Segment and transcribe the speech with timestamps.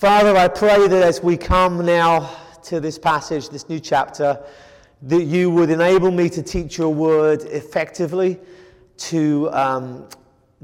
[0.00, 4.42] Father, I pray that as we come now to this passage, this new chapter,
[5.02, 8.38] that you would enable me to teach your word effectively,
[8.96, 10.08] to, um,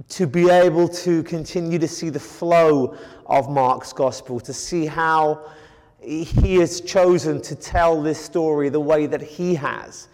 [0.08, 2.96] to be able to continue to see the flow
[3.26, 5.50] of Mark's gospel, to see how
[6.00, 10.08] he has chosen to tell this story the way that he has,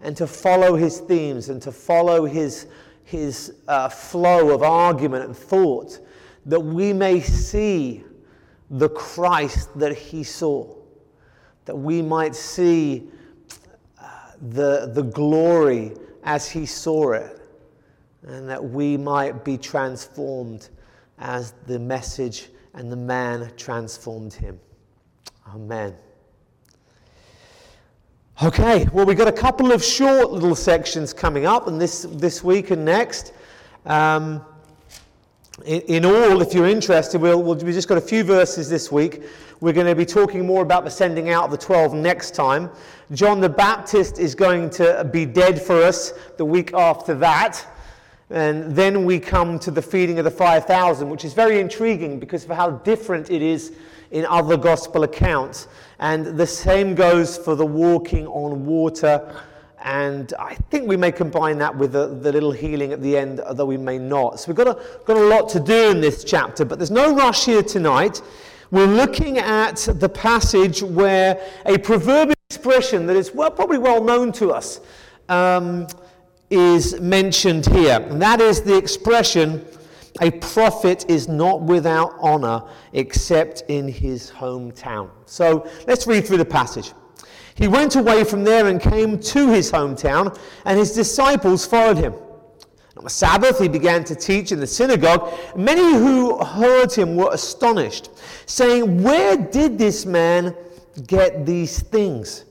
[0.00, 2.66] and to follow his themes and to follow his,
[3.04, 6.00] his uh, flow of argument and thought,
[6.44, 8.02] that we may see
[8.74, 10.74] the Christ that he saw,
[11.64, 13.08] that we might see
[14.00, 15.92] uh, the, the glory
[16.24, 17.40] as he saw it,
[18.26, 20.70] and that we might be transformed
[21.18, 24.58] as the message and the man transformed him.
[25.54, 25.94] Amen.
[28.42, 32.42] Okay, well, we've got a couple of short little sections coming up, and this, this
[32.42, 33.32] week and next.
[33.86, 34.44] Um,
[35.64, 39.22] in, all, if you're interested, we'll, we just got a few verses this week.
[39.60, 42.70] We're going to be talking more about the sending out of the 12 next time.
[43.12, 47.64] John the Baptist is going to be dead for us the week after that.
[48.30, 52.44] And then we come to the feeding of the 5,000, which is very intriguing because
[52.44, 53.74] of how different it is
[54.10, 55.68] in other gospel accounts.
[56.00, 59.40] And the same goes for the walking on water
[59.84, 63.40] and I think we may combine that with the, the, little healing at the end,
[63.40, 64.40] although we may not.
[64.40, 67.14] So we've got a, got a lot to do in this chapter, but there's no
[67.14, 68.22] rush here tonight.
[68.70, 74.32] We're looking at the passage where a proverbial expression that is well, probably well known
[74.32, 74.80] to us
[75.28, 75.86] um,
[76.48, 78.00] is mentioned here.
[78.08, 79.66] And that is the expression,
[80.22, 82.62] a prophet is not without honor
[82.94, 85.10] except in his hometown.
[85.26, 86.94] So let's read through the passage.
[87.54, 92.14] He went away from there and came to his hometown, and his disciples followed him.
[92.96, 95.32] On the Sabbath, he began to teach in the synagogue.
[95.56, 98.10] Many who heard him were astonished,
[98.46, 100.54] saying, Where did this man
[101.06, 102.44] get these things?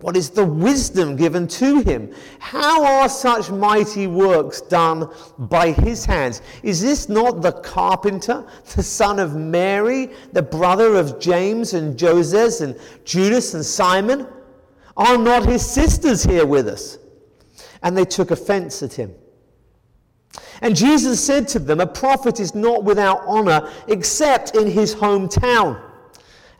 [0.00, 2.14] What is the wisdom given to him?
[2.38, 5.08] How are such mighty works done
[5.38, 6.42] by his hands?
[6.62, 12.60] Is this not the carpenter, the son of Mary, the brother of James and Joses
[12.60, 14.26] and Judas and Simon?
[14.96, 16.98] Are not his sisters here with us?
[17.82, 19.14] And they took offense at him.
[20.62, 25.80] And Jesus said to them, A prophet is not without honor except in his hometown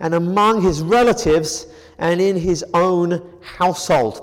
[0.00, 1.66] and among his relatives
[1.98, 4.22] and in his own household.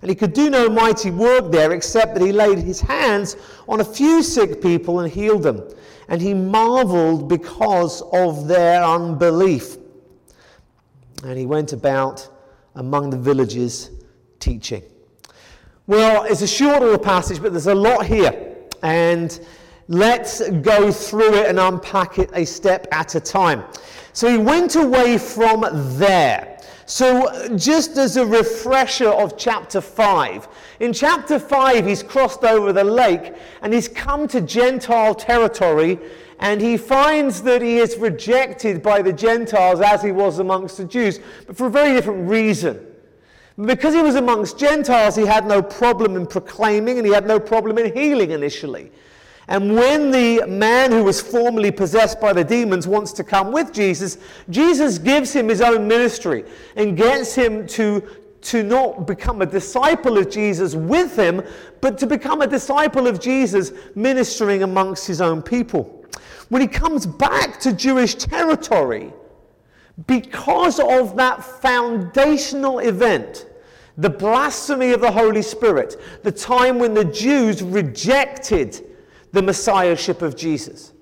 [0.00, 3.36] And he could do no mighty work there except that he laid his hands
[3.68, 5.66] on a few sick people and healed them.
[6.08, 9.78] And he marveled because of their unbelief.
[11.22, 12.28] And he went about
[12.74, 13.90] among the villages
[14.40, 14.82] teaching.
[15.86, 18.56] Well, it's a short little passage, but there's a lot here.
[18.82, 19.38] And
[19.88, 23.64] let's go through it and unpack it a step at a time.
[24.12, 25.66] So he went away from
[25.98, 26.50] there.
[26.86, 30.48] So, just as a refresher of chapter 5,
[30.80, 33.32] in chapter 5, he's crossed over the lake
[33.62, 35.98] and he's come to Gentile territory
[36.40, 40.84] and he finds that he is rejected by the Gentiles as he was amongst the
[40.84, 42.84] Jews, but for a very different reason.
[43.56, 47.38] Because he was amongst Gentiles, he had no problem in proclaiming and he had no
[47.38, 48.90] problem in healing initially.
[49.46, 53.72] And when the man who was formerly possessed by the demons wants to come with
[53.72, 54.18] Jesus,
[54.48, 56.44] Jesus gives him his own ministry
[56.76, 58.02] and gets him to,
[58.42, 61.42] to not become a disciple of Jesus with him,
[61.80, 66.04] but to become a disciple of Jesus ministering amongst his own people.
[66.48, 69.12] When he comes back to Jewish territory,
[70.06, 73.46] because of that foundational event,
[73.96, 78.84] the blasphemy of the Holy Spirit, the time when the Jews rejected
[79.32, 80.92] the messiahship of Jesus.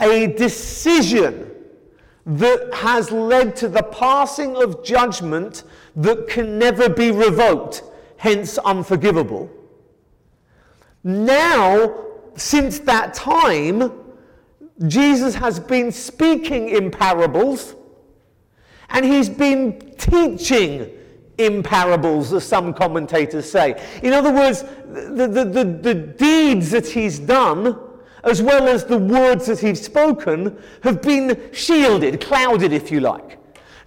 [0.00, 1.50] A decision
[2.24, 5.64] that has led to the passing of judgment
[5.96, 7.82] that can never be revoked,
[8.16, 9.50] hence unforgivable.
[11.02, 12.04] Now,
[12.36, 13.99] since that time,
[14.86, 17.74] Jesus has been speaking in parables
[18.88, 20.90] and he's been teaching
[21.38, 23.82] in parables, as some commentators say.
[24.02, 27.78] In other words, the, the, the, the, deeds that he's done,
[28.24, 33.38] as well as the words that he's spoken, have been shielded, clouded, if you like.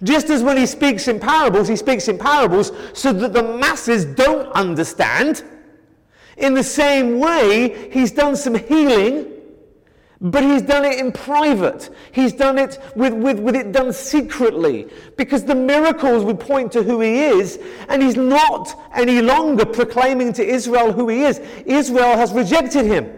[0.02, 4.04] Just as when he speaks in parables, he speaks in parables so that the masses
[4.04, 5.44] don't understand.
[6.36, 9.33] In the same way, he's done some healing
[10.24, 11.94] but he's done it in private.
[12.10, 14.88] He's done it with, with, with it done secretly
[15.18, 17.58] because the miracles would point to who he is,
[17.90, 21.40] and he's not any longer proclaiming to Israel who he is.
[21.66, 23.12] Israel has rejected him.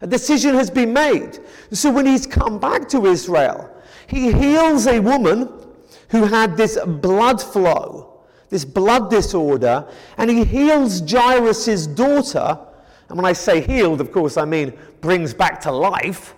[0.00, 1.38] A decision has been made.
[1.70, 3.70] So when he's come back to Israel,
[4.06, 5.52] he heals a woman
[6.08, 9.86] who had this blood flow, this blood disorder,
[10.16, 12.58] and he heals Jairus' daughter.
[13.08, 16.34] And when I say healed, of course, I mean brings back to life.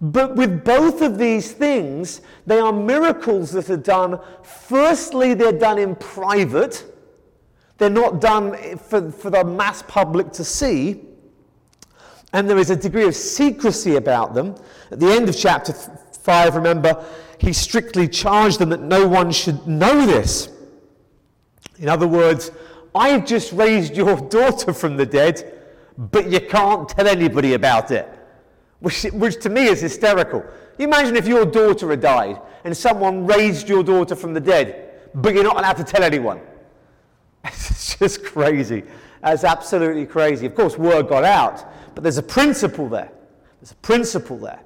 [0.00, 4.20] But with both of these things, they are miracles that are done.
[4.42, 6.84] Firstly, they're done in private,
[7.78, 11.00] they're not done for, for the mass public to see.
[12.32, 14.56] And there is a degree of secrecy about them.
[14.90, 17.04] At the end of chapter 5, remember,
[17.38, 20.50] he strictly charged them that no one should know this.
[21.78, 22.50] In other words,
[22.94, 25.63] I've just raised your daughter from the dead,
[25.96, 28.08] but you can't tell anybody about it
[28.84, 30.44] which, which to me is hysterical.
[30.78, 35.10] You imagine if your daughter had died and someone raised your daughter from the dead,
[35.14, 36.40] but you're not allowed to tell anyone.
[37.46, 38.82] It's just crazy.
[39.22, 40.44] That's absolutely crazy.
[40.44, 41.64] Of course, word got out,
[41.94, 43.10] but there's a principle there.
[43.60, 44.60] There's a principle there.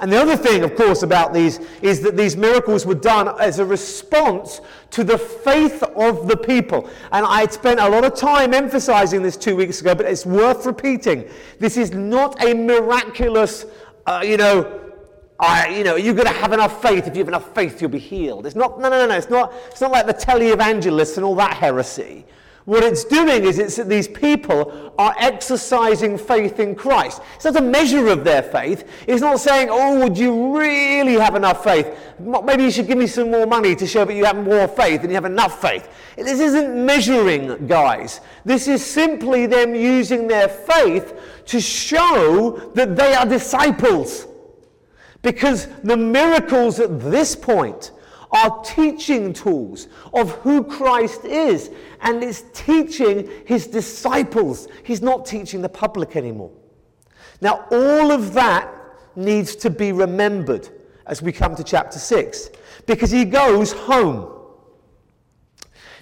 [0.00, 3.60] And the other thing, of course, about these is that these miracles were done as
[3.60, 4.60] a response
[4.90, 6.90] to the faith of the people.
[7.12, 10.66] And I spent a lot of time emphasizing this two weeks ago, but it's worth
[10.66, 11.28] repeating.
[11.60, 13.66] This is not a miraculous,
[14.06, 14.80] uh, you know,
[15.38, 17.06] I, you know, you're going to have enough faith.
[17.06, 18.46] If you have enough faith, you'll be healed.
[18.46, 19.16] It's not, no, no, no, no.
[19.16, 22.24] It's not, it's not like the televangelists and all that heresy.
[22.64, 27.20] What it's doing is it's that these people are exercising faith in Christ.
[27.34, 28.88] It's not a measure of their faith.
[29.06, 31.94] It's not saying, oh, would you really have enough faith?
[32.18, 35.02] Maybe you should give me some more money to show that you have more faith
[35.02, 35.90] and you have enough faith.
[36.16, 38.22] This isn't measuring, guys.
[38.46, 44.26] This is simply them using their faith to show that they are disciples.
[45.20, 47.92] Because the miracles at this point
[48.34, 51.70] are teaching tools of who Christ is
[52.00, 54.68] and is teaching his disciples.
[54.82, 56.50] He's not teaching the public anymore.
[57.40, 58.68] Now, all of that
[59.16, 60.68] needs to be remembered
[61.06, 62.50] as we come to chapter 6
[62.86, 64.30] because he goes home.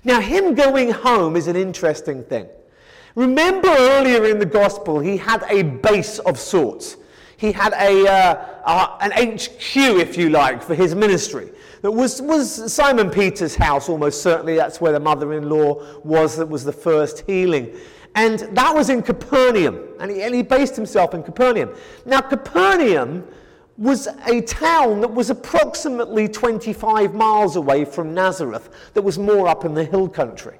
[0.04, 2.48] Now, him going home is an interesting thing.
[3.14, 6.96] Remember earlier in the gospel, he had a base of sorts.
[7.42, 11.50] He had a, uh, uh, an HQ, if you like, for his ministry
[11.80, 14.54] that was, was Simon Peter's house, almost certainly.
[14.54, 17.74] That's where the mother in law was, that was the first healing.
[18.14, 19.88] And that was in Capernaum.
[19.98, 21.74] And he, and he based himself in Capernaum.
[22.06, 23.26] Now, Capernaum
[23.76, 29.64] was a town that was approximately 25 miles away from Nazareth, that was more up
[29.64, 30.58] in the hill country.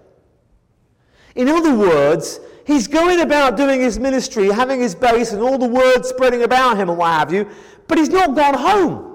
[1.37, 5.69] In other words, he's going about doing his ministry, having his base, and all the
[5.69, 7.49] word spreading about him and what have you,
[7.89, 9.09] but he's not gone home.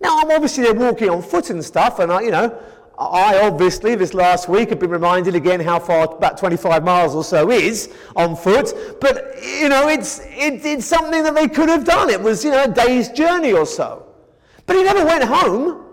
[0.00, 2.60] Now, I'm obviously they're walking on foot and stuff, and I, you know,
[2.98, 7.24] I obviously this last week have been reminded again how far about 25 miles or
[7.24, 8.72] so is on foot.
[9.00, 12.08] But you know, it's it, it's something that they could have done.
[12.08, 14.06] It was you know a day's journey or so.
[14.66, 15.83] But he never went home.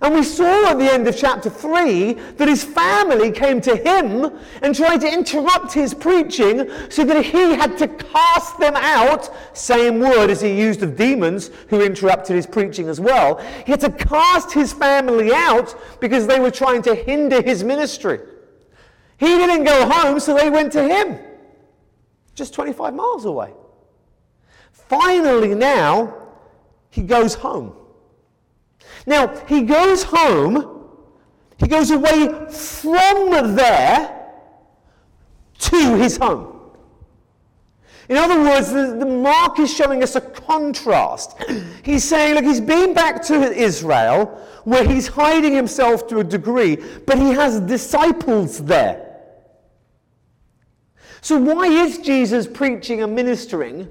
[0.00, 4.38] And we saw at the end of chapter 3 that his family came to him
[4.62, 9.30] and tried to interrupt his preaching so that he had to cast them out.
[9.56, 13.36] Same word as he used of demons who interrupted his preaching as well.
[13.66, 18.20] He had to cast his family out because they were trying to hinder his ministry.
[19.18, 21.18] He didn't go home, so they went to him.
[22.34, 23.52] Just 25 miles away.
[24.72, 26.14] Finally, now,
[26.90, 27.76] he goes home.
[29.06, 30.88] Now, he goes home,
[31.58, 34.30] he goes away from there
[35.58, 36.52] to his home.
[38.08, 41.40] In other words, the, the, Mark is showing us a contrast.
[41.84, 44.26] He's saying, look, he's been back to Israel
[44.64, 49.18] where he's hiding himself to a degree, but he has disciples there.
[51.20, 53.88] So, why is Jesus preaching and ministering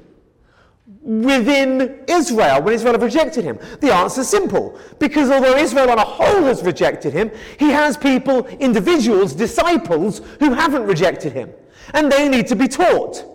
[1.02, 3.60] within Israel when Israel have rejected him?
[3.80, 4.80] The answer is simple.
[5.00, 10.54] Because although Israel on a whole has rejected him, he has people, individuals, disciples who
[10.54, 11.52] haven't rejected him.
[11.94, 13.26] And they need to be taught.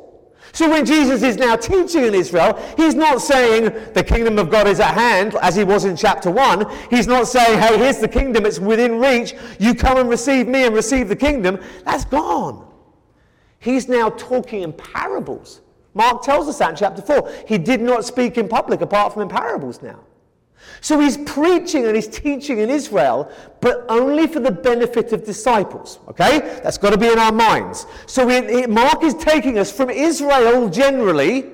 [0.53, 4.67] So when Jesus is now teaching in Israel, he's not saying the kingdom of God
[4.67, 6.89] is at hand, as he was in chapter 1.
[6.89, 9.35] He's not saying, hey, here's the kingdom, it's within reach.
[9.59, 11.61] You come and receive me and receive the kingdom.
[11.85, 12.67] That's gone.
[13.59, 15.61] He's now talking in parables.
[15.97, 17.33] Mark tells us that in chapter 4.
[17.49, 19.99] He did not speak in public apart from in parables now.
[20.83, 25.99] So he's preaching and he's teaching in Israel, but only for the benefit of disciples.
[26.09, 26.41] Okay?
[26.63, 27.87] That's got to be in our minds.
[28.05, 31.47] So we, Mark is taking us from Israel generally,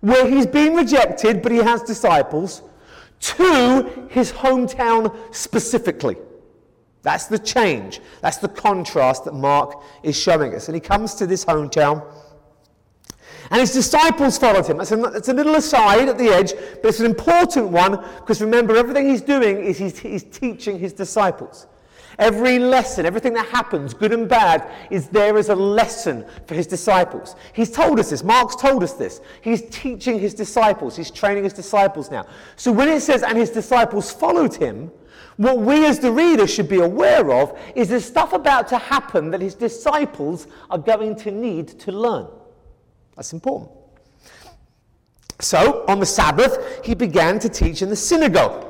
[0.00, 2.62] where he's been rejected, but he has disciples,
[3.20, 6.16] to his hometown specifically.
[7.02, 8.00] That's the change.
[8.22, 10.68] That's the contrast that Mark is showing us.
[10.68, 12.02] And he comes to this hometown
[13.52, 14.78] And his disciples followed him.
[14.78, 18.40] That's a, that's a little aside at the edge, but it's an important one because
[18.40, 21.66] remember, everything he's doing is he's, he's teaching his disciples.
[22.18, 26.66] Every lesson, everything that happens, good and bad, is there as a lesson for his
[26.66, 27.36] disciples.
[27.52, 28.24] He's told us this.
[28.24, 29.20] Mark's told us this.
[29.42, 30.96] He's teaching his disciples.
[30.96, 32.24] He's training his disciples now.
[32.56, 34.90] So when it says, and his disciples followed him,
[35.36, 39.30] what we as the reader should be aware of is there's stuff about to happen
[39.30, 42.28] that his disciples are going to need to learn.
[43.16, 43.70] That's important.
[45.40, 48.66] So, on the Sabbath, he began to teach in the synagogue.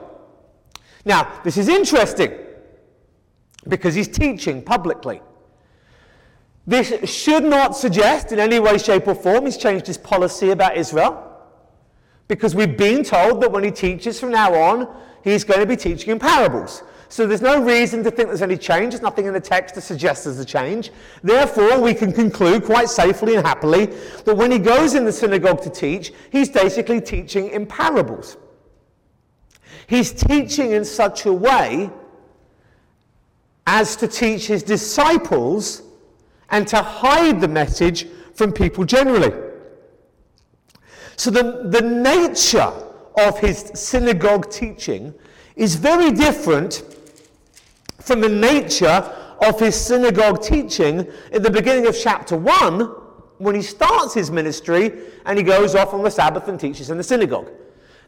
[1.05, 2.33] Now, this is interesting
[3.69, 5.21] because he's teaching publicly.
[6.67, 10.77] This should not suggest in any way, shape, or form he's changed his policy about
[10.77, 11.29] Israel
[12.29, 14.89] because we've been told that when he teaches from now on,
[15.25, 16.83] he's going to be teaching in parables.
[17.13, 18.93] So there's no reason to think there's any change.
[18.93, 20.91] There's nothing in the text to suggest there's a change.
[21.23, 23.85] Therefore, we can conclude quite safely and happily
[24.25, 28.39] that when he goes in the synagogue to teach, he's basically teaching in parables.
[29.87, 31.91] He's teaching in such a way
[33.67, 35.83] as to teach his disciples
[36.49, 39.35] and to hide the message from people generally.
[41.17, 42.73] So the, the nature
[43.19, 45.13] of his synagogue teaching
[45.57, 46.85] is very different
[48.03, 52.81] from the nature of his synagogue teaching in the beginning of chapter 1
[53.39, 54.93] when he starts his ministry
[55.25, 57.51] and he goes off on the Sabbath and teaches in the synagogue.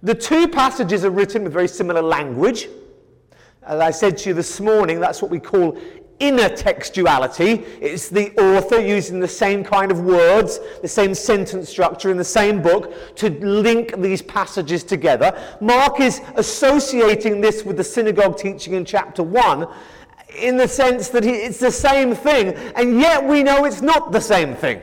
[0.03, 2.69] The two passages are written with very similar language.
[3.63, 5.79] As I said to you this morning, that's what we call
[6.31, 7.65] intertextuality.
[7.81, 12.25] It's the author using the same kind of words, the same sentence structure in the
[12.25, 15.39] same book to link these passages together.
[15.61, 19.67] Mark is associating this with the synagogue teaching in chapter 1
[20.39, 24.21] in the sense that it's the same thing, and yet we know it's not the
[24.21, 24.81] same thing.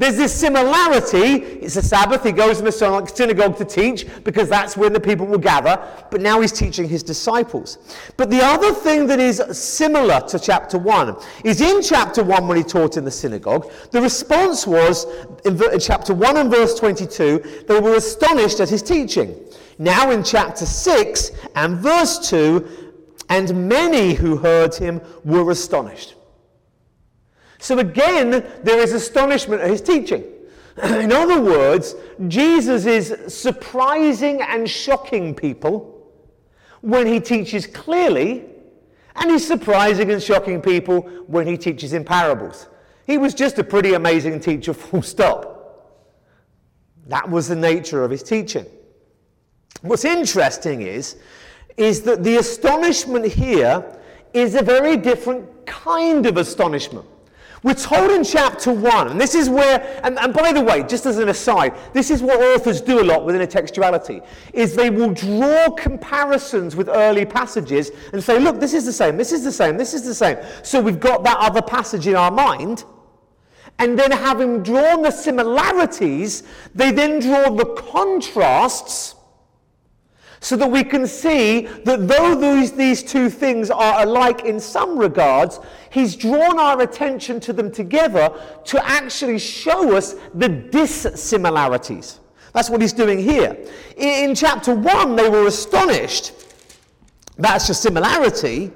[0.00, 1.44] There's this similarity.
[1.60, 2.24] It's a Sabbath.
[2.24, 5.78] He goes in the synagogue to teach because that's when the people will gather.
[6.10, 7.76] But now he's teaching his disciples.
[8.16, 12.56] But the other thing that is similar to chapter 1 is in chapter 1 when
[12.56, 15.04] he taught in the synagogue, the response was
[15.44, 19.38] in chapter 1 and verse 22, they were astonished at his teaching.
[19.78, 22.94] Now in chapter 6 and verse 2,
[23.28, 26.14] and many who heard him were astonished.
[27.60, 28.30] So again,
[28.62, 30.24] there is astonishment at his teaching.
[30.82, 31.94] In other words,
[32.26, 36.10] Jesus is surprising and shocking people
[36.80, 38.46] when he teaches clearly,
[39.14, 42.68] and he's surprising and shocking people when he teaches in parables.
[43.06, 45.58] He was just a pretty amazing teacher, full stop.
[47.08, 48.64] That was the nature of his teaching.
[49.82, 51.16] What's interesting is,
[51.76, 53.84] is that the astonishment here
[54.32, 57.06] is a very different kind of astonishment.
[57.62, 61.04] We're told in chapter 1, and this is where, and, and, by the way, just
[61.04, 64.24] as an aside, this is what authors do a lot intertextuality,
[64.54, 69.18] is they will draw comparisons with early passages and say, look, this is the same,
[69.18, 70.38] this is the same, this is the same.
[70.62, 72.84] So we've got that other passage in our mind.
[73.78, 79.16] And then having drawn the similarities, they then draw the contrasts
[80.40, 84.98] so that we can see that though these, these two things are alike in some
[84.98, 88.32] regards, he's drawn our attention to them together
[88.64, 92.20] to actually show us the dissimilarities.
[92.52, 93.56] That's what he's doing here.
[93.96, 96.32] In, in chapter 1, they were astonished.
[97.36, 98.72] That's a similarity.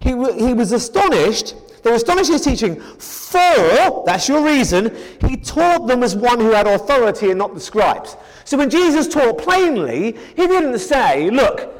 [0.00, 4.94] He, he was astonished they were astonished at his teaching, for, that's your reason,
[5.26, 8.16] he taught them as one who had authority and not the scribes.
[8.44, 11.74] So when Jesus taught plainly, he didn't say, Look,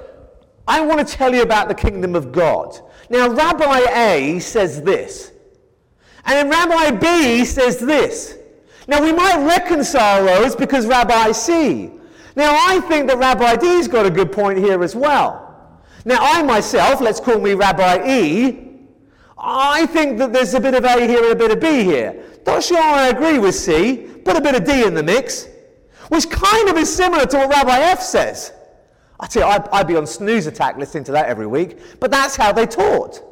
[0.66, 2.78] I want to tell you about the kingdom of God.
[3.10, 5.32] Now, Rabbi A says this,
[6.24, 8.36] and then Rabbi B says this.
[8.86, 11.90] Now, we might reconcile those because Rabbi C.
[12.36, 15.82] Now, I think that Rabbi D's got a good point here as well.
[16.04, 18.68] Now, I myself, let's call me Rabbi E,
[19.38, 22.24] I think that there's a bit of A here and a bit of B here.
[22.46, 23.96] Not sure I agree with C.
[24.24, 25.46] Put a bit of D in the mix,
[26.08, 28.52] which kind of is similar to what Rabbi F says.
[29.20, 32.10] I tell you, I'd, I'd be on snooze attack listening to that every week, but
[32.10, 33.22] that's how they taught.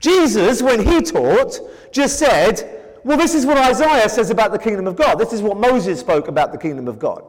[0.00, 1.60] Jesus, when he taught,
[1.92, 5.16] just said, well, this is what Isaiah says about the kingdom of God.
[5.18, 7.24] This is what Moses spoke about the kingdom of God.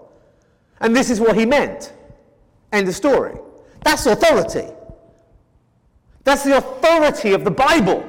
[0.79, 1.93] And this is what he meant.
[2.71, 3.37] End of story.
[3.83, 4.67] That's authority.
[6.23, 8.07] That's the authority of the Bible.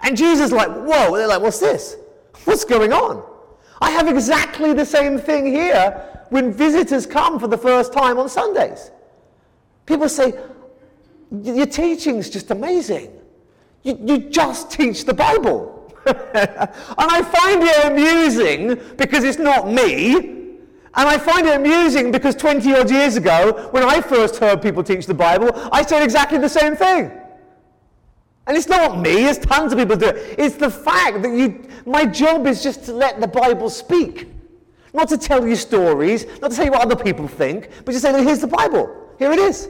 [0.00, 1.96] And Jesus like, whoa, they're like, what's this?
[2.44, 3.24] What's going on?
[3.80, 8.28] I have exactly the same thing here when visitors come for the first time on
[8.28, 8.90] Sundays.
[9.86, 10.34] People say,
[11.30, 13.10] your teaching's just amazing.
[13.82, 15.92] You, you just teach the Bible.
[16.06, 16.16] and
[16.96, 20.38] I find it amusing because it's not me.
[20.94, 24.82] And I find it amusing because 20 odd years ago, when I first heard people
[24.82, 27.10] teach the Bible, I said exactly the same thing.
[28.46, 30.36] And it's not me, it's tons of people do it.
[30.38, 34.28] It's the fact that you, my job is just to let the Bible speak.
[34.92, 38.02] Not to tell you stories, not to tell you what other people think, but just
[38.02, 38.94] say, here's the Bible.
[39.18, 39.68] Here it is.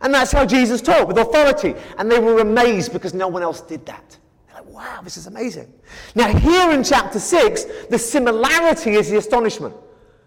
[0.00, 1.74] And that's how Jesus taught, with authority.
[1.98, 4.16] And they were amazed because no one else did that.
[4.48, 5.72] They're like, wow, this is amazing.
[6.14, 9.74] Now, here in chapter 6, the similarity is the astonishment.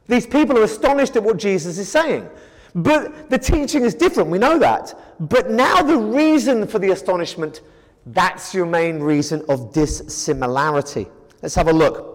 [0.08, 2.30] These people are astonished at what Jesus is saying.
[2.74, 4.94] But the teaching is different, we know that.
[5.20, 7.62] But now the reason for the astonishment,
[8.08, 11.08] that's your main reason of dissimilarity.
[11.42, 12.15] Let's have a look.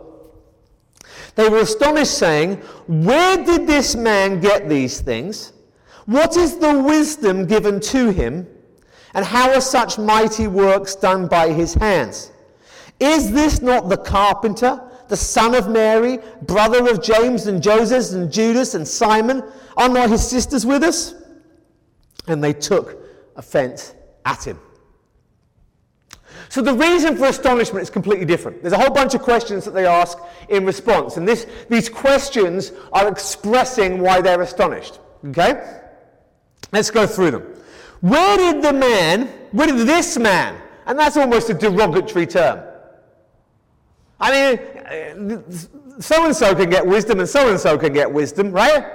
[1.40, 2.56] They were astonished, saying,
[2.86, 5.54] Where did this man get these things?
[6.04, 8.46] What is the wisdom given to him?
[9.14, 12.30] And how are such mighty works done by his hands?
[13.00, 18.30] Is this not the carpenter, the son of Mary, brother of James and Joses and
[18.30, 19.42] Judas and Simon?
[19.78, 21.14] Are not his sisters with us?
[22.26, 23.02] And they took
[23.34, 23.94] offense
[24.26, 24.58] at him.
[26.50, 28.60] So the reason for astonishment is completely different.
[28.60, 32.72] There's a whole bunch of questions that they ask in response, and this, these questions
[32.92, 34.98] are expressing why they're astonished.
[35.28, 35.80] Okay?
[36.72, 37.42] Let's go through them.
[38.00, 42.64] Where did the man, where did this man, and that's almost a derogatory term.
[44.18, 45.44] I mean,
[46.00, 48.90] so and so can get wisdom and so and so can get wisdom, right?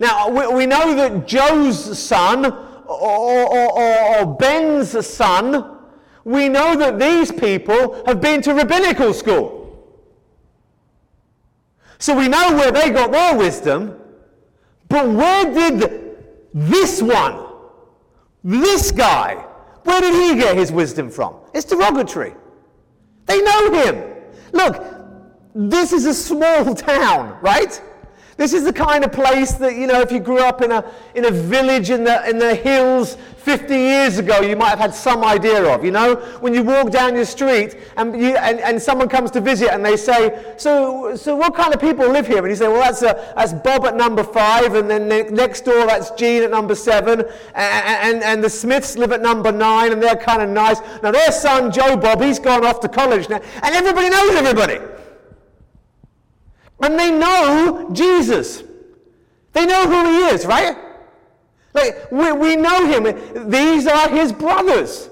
[0.00, 5.77] Now, we, we know that Joe's son or, or, or, or Ben's son,
[6.24, 9.58] we know that these people have been to rabbinical school.
[11.98, 13.98] So we know where they got their wisdom,
[14.88, 16.16] but where did
[16.54, 17.46] this one,
[18.44, 19.34] this guy,
[19.84, 21.36] where did he get his wisdom from?
[21.54, 22.34] It's derogatory.
[23.26, 24.14] They know him.
[24.52, 24.84] Look,
[25.54, 27.82] this is a small town, right?
[28.38, 30.84] This is the kind of place that, you know, if you grew up in a,
[31.16, 34.94] in a village in the, in the hills 50 years ago, you might have had
[34.94, 35.84] some idea of.
[35.84, 39.40] You know, when you walk down your street and, you, and, and someone comes to
[39.40, 42.38] visit and they say, so, so what kind of people live here?
[42.38, 45.86] And you say, well, that's, a, that's Bob at number five, and then next door
[45.86, 50.00] that's Jean at number seven, and, and, and the Smiths live at number nine, and
[50.00, 50.78] they're kind of nice.
[51.02, 54.78] Now, their son, Joe Bob, he's gone off to college now, and everybody knows everybody.
[56.80, 58.62] And they know Jesus.
[59.52, 60.76] They know who he is, right?
[61.74, 63.50] Like, we, we know him.
[63.50, 65.10] These are his brothers.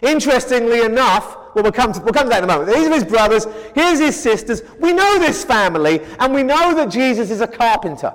[0.00, 2.74] Interestingly enough, well, we'll come, to, we'll come to that in a moment.
[2.74, 3.46] These are his brothers.
[3.74, 4.62] Here's his sisters.
[4.78, 8.14] We know this family, and we know that Jesus is a carpenter.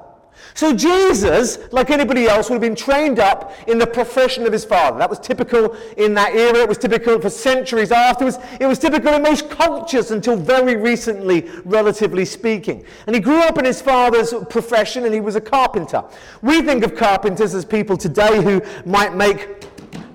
[0.56, 4.64] So Jesus, like anybody else, would have been trained up in the profession of his
[4.64, 5.00] father.
[5.00, 6.60] That was typical in that era.
[6.60, 8.38] It was typical for centuries afterwards.
[8.60, 12.86] It was typical in most cultures until very recently, relatively speaking.
[13.08, 16.04] And he grew up in his father's profession and he was a carpenter.
[16.42, 19.50] We think of carpenters as people today who might make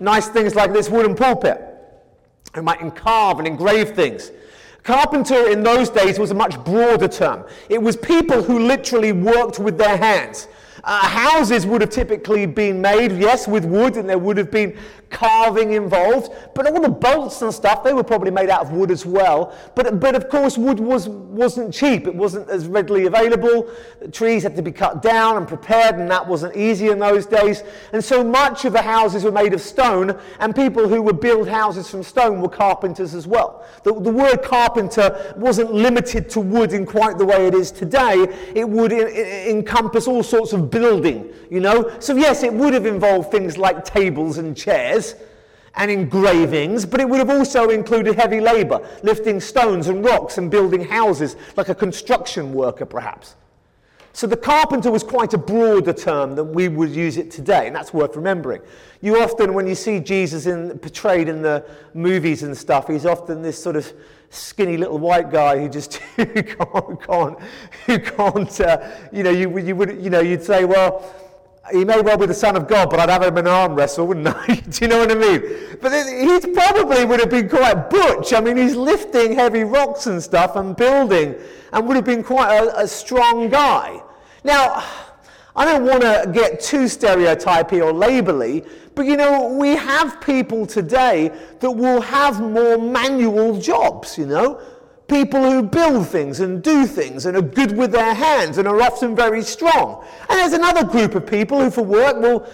[0.01, 1.61] nice things like this wooden pulpit,
[2.55, 4.31] who might carve and engrave things.
[4.89, 7.45] Carpenter in those days was a much broader term.
[7.69, 10.49] It was people who literally worked with their hands.
[10.83, 14.75] Uh, houses would have typically been made, yes, with wood, and there would have been
[15.11, 16.33] carving involved.
[16.55, 19.55] But all the bolts and stuff, they were probably made out of wood as well.
[19.75, 22.07] But, but of course, wood was, wasn't cheap.
[22.07, 23.71] It wasn't as readily available.
[24.01, 27.27] The trees had to be cut down and prepared, and that wasn't easy in those
[27.27, 27.63] days.
[27.93, 31.49] And so much of the houses were made of stone, and people who would build
[31.49, 33.67] houses from stone were carpenters as well.
[33.85, 38.27] The, the word carpenter wasn't limited to wood in quite the way it is today.
[38.55, 41.95] It would in, in, encompass all sorts of building, you know.
[42.01, 44.98] So yes, it would have involved things like tables and chairs
[45.75, 50.51] and engravings, but it would have also included heavy labor, lifting stones and rocks and
[50.51, 53.37] building houses, like a construction worker perhaps.
[54.13, 57.77] So the carpenter was quite a broader term than we would use it today, and
[57.77, 58.63] that's worth remembering.
[59.01, 63.43] You often, when you see Jesus in, portrayed in the movies and stuff, he's often
[63.43, 63.93] this sort of
[64.31, 67.39] skinny little white guy who just who can't, can't,
[67.87, 71.15] who can't uh, you know, you, you would, you know, you'd say, well,
[71.73, 73.75] he may well be the son of God, but I'd have him in an arm
[73.75, 74.47] wrestle, wouldn't I?
[74.71, 75.43] Do you know what I mean?
[75.81, 78.33] But he probably would have been quite butch.
[78.33, 81.35] I mean, he's lifting heavy rocks and stuff and building
[81.73, 84.03] and would have been quite a, a strong guy.
[84.45, 84.85] Now,
[85.57, 90.67] I don't want to get too stereotypy or labely, but you know, we have people
[90.67, 94.61] today that will have more manual jobs, you know
[95.09, 98.81] people who build things and do things and are good with their hands and are
[98.81, 100.05] often very strong.
[100.29, 102.47] And there's another group of people who, for work, will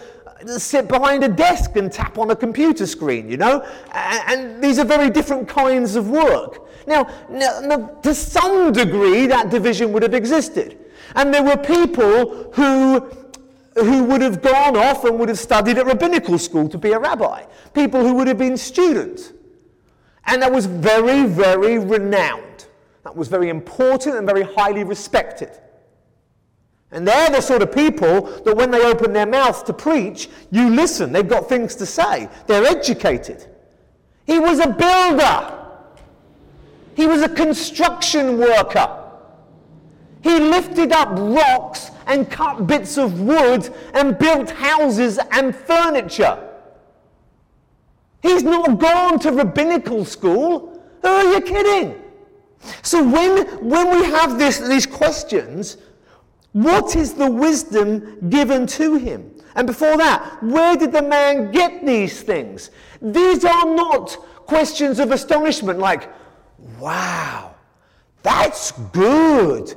[0.58, 3.60] sit behind a desk and tap on a computer screen, you know?
[3.92, 6.60] And, and these are very different kinds of work.
[6.86, 10.78] Now, now, now, to some degree, that division would have existed.
[11.16, 13.00] And there were people who,
[13.74, 16.98] who would have gone off and would have studied at rabbinical school to be a
[16.98, 19.33] rabbi, people who would have been students.
[20.26, 22.66] And that was very, very renowned.
[23.02, 25.50] That was very important and very highly respected.
[26.90, 30.70] And they're the sort of people that when they open their mouth to preach, you
[30.70, 31.12] listen.
[31.12, 32.28] They've got things to say.
[32.46, 33.46] They're educated.
[34.26, 35.60] He was a builder.
[36.94, 39.00] He was a construction worker.
[40.22, 46.43] He lifted up rocks and cut bits of wood and built houses and furniture.
[48.24, 50.82] He's not gone to rabbinical school.
[51.04, 52.02] Are you kidding?
[52.80, 55.76] So when, when we have this, these questions,
[56.52, 59.30] what is the wisdom given to him?
[59.56, 62.70] And before that, where did the man get these things?
[63.02, 66.08] These are not questions of astonishment like,
[66.80, 67.54] wow,
[68.22, 69.68] that's good.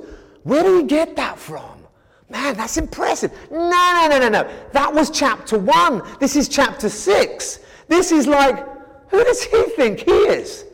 [0.44, 1.86] Where do you get that from?
[2.30, 3.34] Man, that's impressive.
[3.52, 4.50] No, no, no, no, no.
[4.72, 6.02] That was chapter one.
[6.22, 7.60] This is chapter six.
[7.88, 8.66] This is like,
[9.10, 10.66] who does he think he is?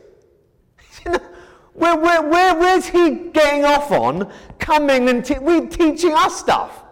[1.73, 6.84] where, where, where, where's he getting off on coming and te- teaching us stuff?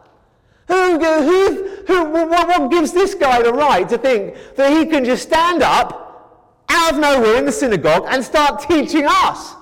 [0.67, 5.03] Who, who, who, what, what gives this guy the right to think that he can
[5.03, 6.01] just stand up
[6.69, 9.55] out of nowhere in the synagogue and start teaching us.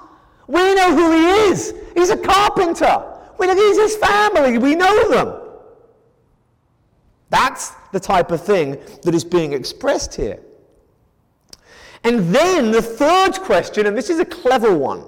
[0.48, 1.74] We know who he is.
[1.96, 3.04] He's a carpenter.
[3.40, 4.58] We know he's his family.
[4.58, 5.36] We know them.
[7.30, 10.40] That's the type of thing that is being expressed here.
[12.04, 15.04] And then the third question, and this is a clever one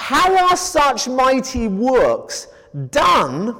[0.00, 2.48] how are such mighty works
[2.88, 3.54] done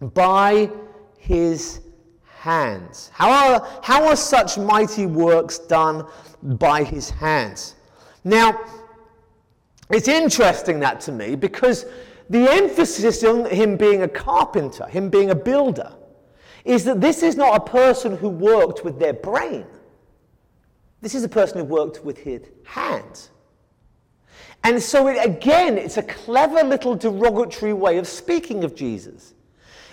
[0.00, 0.70] by
[1.18, 1.80] his
[2.24, 3.10] hands.
[3.12, 6.06] How are, how are such mighty works done
[6.42, 7.74] by his hands?
[8.24, 8.58] Now,
[9.90, 11.84] it's interesting that to me because
[12.30, 15.92] the emphasis on him being a carpenter, him being a builder,
[16.64, 19.66] is that this is not a person who worked with their brain.
[21.00, 23.30] This is a person who worked with his hands.
[24.62, 29.34] And so, it, again, it's a clever little derogatory way of speaking of Jesus.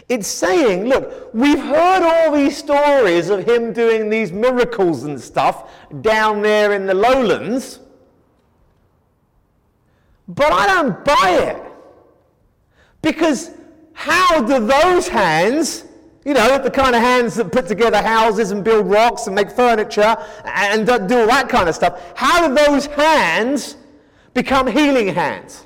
[0.10, 5.70] It's saying, look, we've heard all these stories of him doing these miracles and stuff
[6.02, 7.80] down there in the lowlands,
[10.28, 11.64] but I don't buy it.
[13.02, 13.52] Because
[13.94, 15.86] how do those hands,
[16.28, 19.50] you know, the kind of hands that put together houses and build rocks and make
[19.50, 23.78] furniture and do all that kind of stuff, how do those hands
[24.34, 25.66] become healing hands?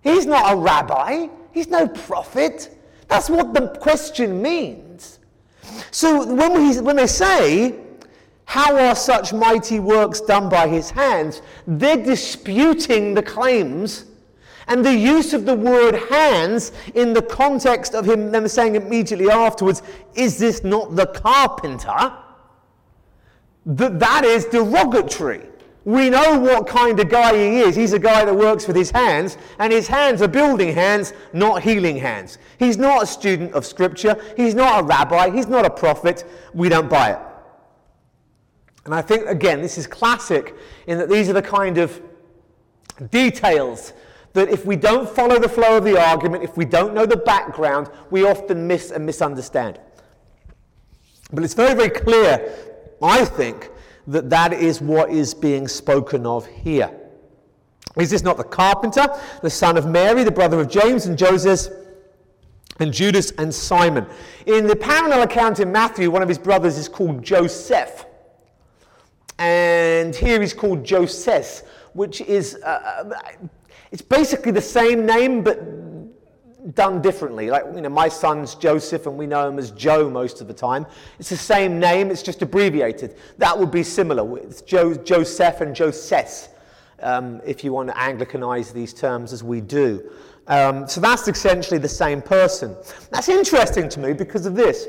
[0.00, 2.78] He's not a rabbi, he's no prophet.
[3.08, 5.18] That's what the question means.
[5.90, 7.80] So when, we, when they say,
[8.44, 11.42] How are such mighty works done by his hands?
[11.66, 14.04] they're disputing the claims
[14.68, 19.30] and the use of the word hands in the context of him them saying immediately
[19.30, 19.82] afterwards,
[20.14, 22.12] Is this not the carpenter?
[23.66, 25.42] That, that is derogatory.
[25.84, 27.76] We know what kind of guy he is.
[27.76, 31.62] He's a guy that works with his hands, and his hands are building hands, not
[31.62, 32.38] healing hands.
[32.58, 34.16] He's not a student of Scripture.
[34.36, 35.30] He's not a rabbi.
[35.30, 36.24] He's not a prophet.
[36.54, 37.18] We don't buy it.
[38.84, 40.56] And I think, again, this is classic
[40.88, 42.00] in that these are the kind of
[43.10, 43.92] details
[44.36, 47.16] that if we don't follow the flow of the argument, if we don't know the
[47.16, 49.80] background, we often miss and misunderstand.
[51.32, 52.54] But it's very, very clear,
[53.02, 53.70] I think,
[54.06, 56.94] that that is what is being spoken of here.
[57.96, 59.08] Is this not the carpenter,
[59.40, 61.70] the son of Mary, the brother of James and Joses,
[62.78, 64.04] and Judas and Simon?
[64.44, 68.04] In the parallel account in Matthew, one of his brothers is called Joseph.
[69.38, 71.62] And here he's called Joses,
[71.94, 72.66] which is, uh,
[73.14, 73.46] uh
[73.92, 75.76] it's basically the same name, but
[76.74, 77.48] done differently.
[77.48, 80.54] Like, you know, my son's Joses and we know him as Joe most of the
[80.54, 80.86] time.
[81.18, 83.16] It's the same name, it's just abbreviated.
[83.38, 84.38] That would be similar.
[84.38, 86.48] It's jo- Joseph and Joseph,
[87.00, 90.10] um, if you want to Anglicanize these terms as we do.
[90.48, 92.76] Um, so that's essentially the same person.
[93.10, 94.88] That's interesting to me because of this.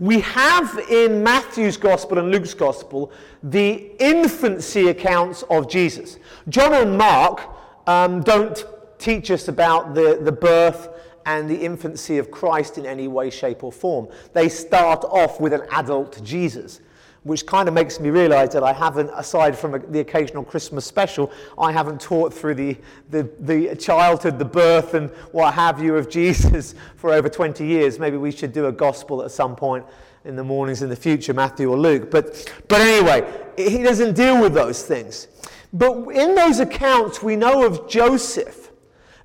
[0.00, 6.16] We have in Matthew's Gospel and Luke's Gospel the infancy accounts of Jesus.
[6.48, 7.42] John and Mark
[7.86, 8.64] um, don't
[8.98, 10.88] teach us about the, the birth
[11.26, 14.08] and the infancy of Christ in any way, shape, or form.
[14.32, 16.80] They start off with an adult Jesus.
[17.22, 21.30] Which kind of makes me realize that I haven't, aside from the occasional Christmas special,
[21.58, 22.76] I haven't taught through the,
[23.10, 27.98] the, the childhood, the birth, and what have you of Jesus for over 20 years.
[27.98, 29.84] Maybe we should do a gospel at some point
[30.24, 32.10] in the mornings in the future, Matthew or Luke.
[32.10, 35.28] But, but anyway, he doesn't deal with those things.
[35.72, 38.70] But in those accounts, we know of Joseph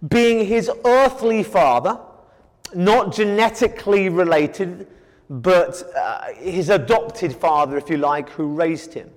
[0.07, 1.99] being his earthly father,
[2.73, 4.87] not genetically related
[5.29, 9.09] but uh, his adopted father, if you like, who raised him.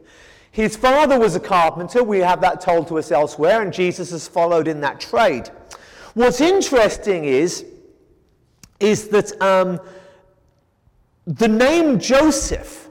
[0.50, 2.02] His father was a carpenter.
[2.02, 5.50] We have that told to us elsewhere, and Jesus has followed in that trade.
[6.14, 7.64] What's interesting is,
[8.80, 9.78] is that um,
[11.26, 12.88] the name Joseph,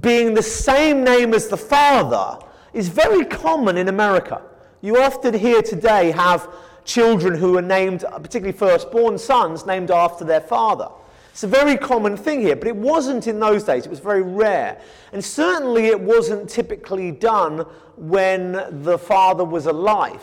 [0.00, 4.40] being the same name as the father, is very common in America.
[4.80, 6.48] You often hear today have
[6.84, 10.88] children who are named, particularly firstborn sons, named after their father.
[11.32, 13.86] It's a very common thing here, but it wasn't in those days.
[13.86, 14.78] It was very rare.
[15.12, 17.60] And certainly it wasn't typically done
[17.96, 20.22] when the father was alive.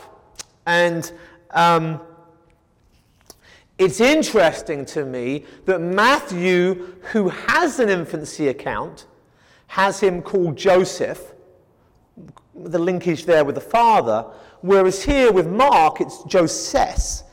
[0.67, 1.11] And
[1.49, 1.99] um,
[3.79, 9.07] it's interesting to me that Matthew, who has an infancy account,
[9.67, 11.33] has him called Joseph,
[12.53, 14.25] the linkage there with the father,
[14.61, 17.23] whereas here with Mark it's Joses,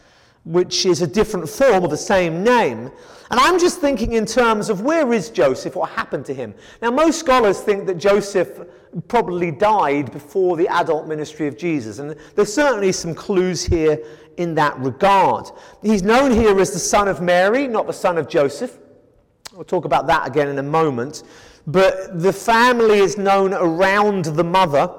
[0.45, 2.91] which is a different form of the same name.
[3.31, 5.75] And I'm just thinking in terms of where is Joseph?
[5.75, 6.55] What happened to him?
[6.81, 8.61] Now, most scholars think that Joseph
[9.09, 11.99] probably died before the adult ministry of Jesus.
[11.99, 13.99] And there's certainly some clues here
[14.37, 15.47] in that regard.
[15.83, 18.79] He's known here as the son of Mary, not the son of Joseph.
[19.53, 21.25] We'll talk about that again in a moment.
[21.67, 24.93] But the family is known around the mother,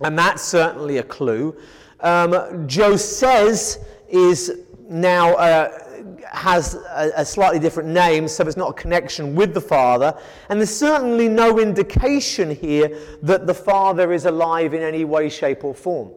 [0.00, 1.56] and that's certainly a clue.
[2.00, 3.78] Um, Joses
[4.08, 5.34] is now.
[5.34, 5.81] Uh,
[6.30, 10.16] has a, a, slightly different name, so there's not a connection with the Father.
[10.48, 15.64] And there's certainly no indication here that the Father is alive in any way, shape,
[15.64, 16.12] or form.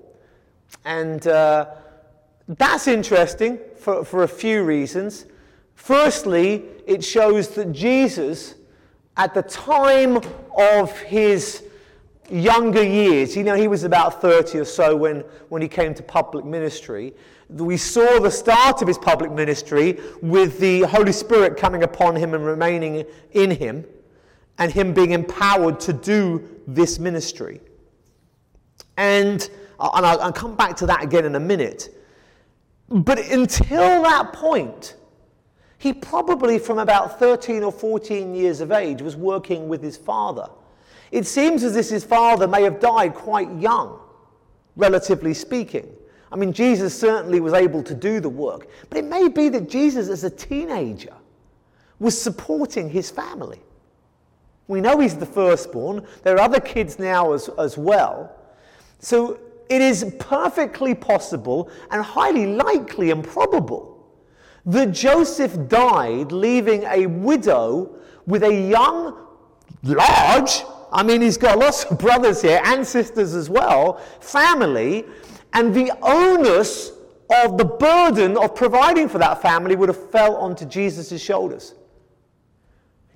[0.83, 1.67] And uh,
[2.47, 5.25] that's interesting for, for a few reasons.
[5.75, 8.55] Firstly, it shows that Jesus,
[9.17, 10.19] at the time
[10.57, 11.63] of his
[12.29, 16.03] younger years, you know, he was about 30 or so when, when he came to
[16.03, 17.13] public ministry
[17.49, 22.33] we saw the start of his public ministry with the Holy Spirit coming upon him
[22.33, 23.85] and remaining in him,
[24.57, 27.59] and him being empowered to do this ministry.
[28.97, 29.41] And,
[29.79, 31.89] and I'll, I'll come back to that again in a minute.
[32.89, 34.95] But until that point,
[35.77, 40.49] he probably, from about 13 or 14 years of age, was working with his father.
[41.11, 43.99] It seems as if his father may have died quite young,
[44.75, 45.94] relatively speaking.
[46.35, 49.69] I mean, Jesus certainly was able to do the work, but it may be that
[49.69, 51.13] Jesus, as a teenager,
[51.97, 53.61] was supporting his family.
[54.67, 56.05] We know he's the firstborn.
[56.23, 58.35] There are other kids now as, as well.
[58.99, 64.05] So it is perfectly possible and highly likely and probable
[64.65, 67.95] that Joseph died leaving a widow
[68.25, 69.25] with a young,
[69.83, 75.05] large, I mean, he's got lots of brothers here and sisters as well, family
[75.55, 76.91] and the onus
[77.43, 81.73] of the burden of providing for that family would have fell onto Jesus' shoulders.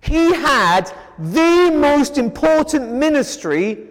[0.02, 3.88] He had the most important ministry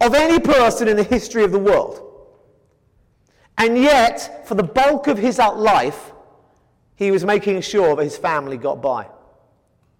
[0.00, 2.06] of any person in the history of the world.
[3.58, 6.12] And yet, for the bulk of his life,
[6.96, 9.06] he was making sure that his family got by.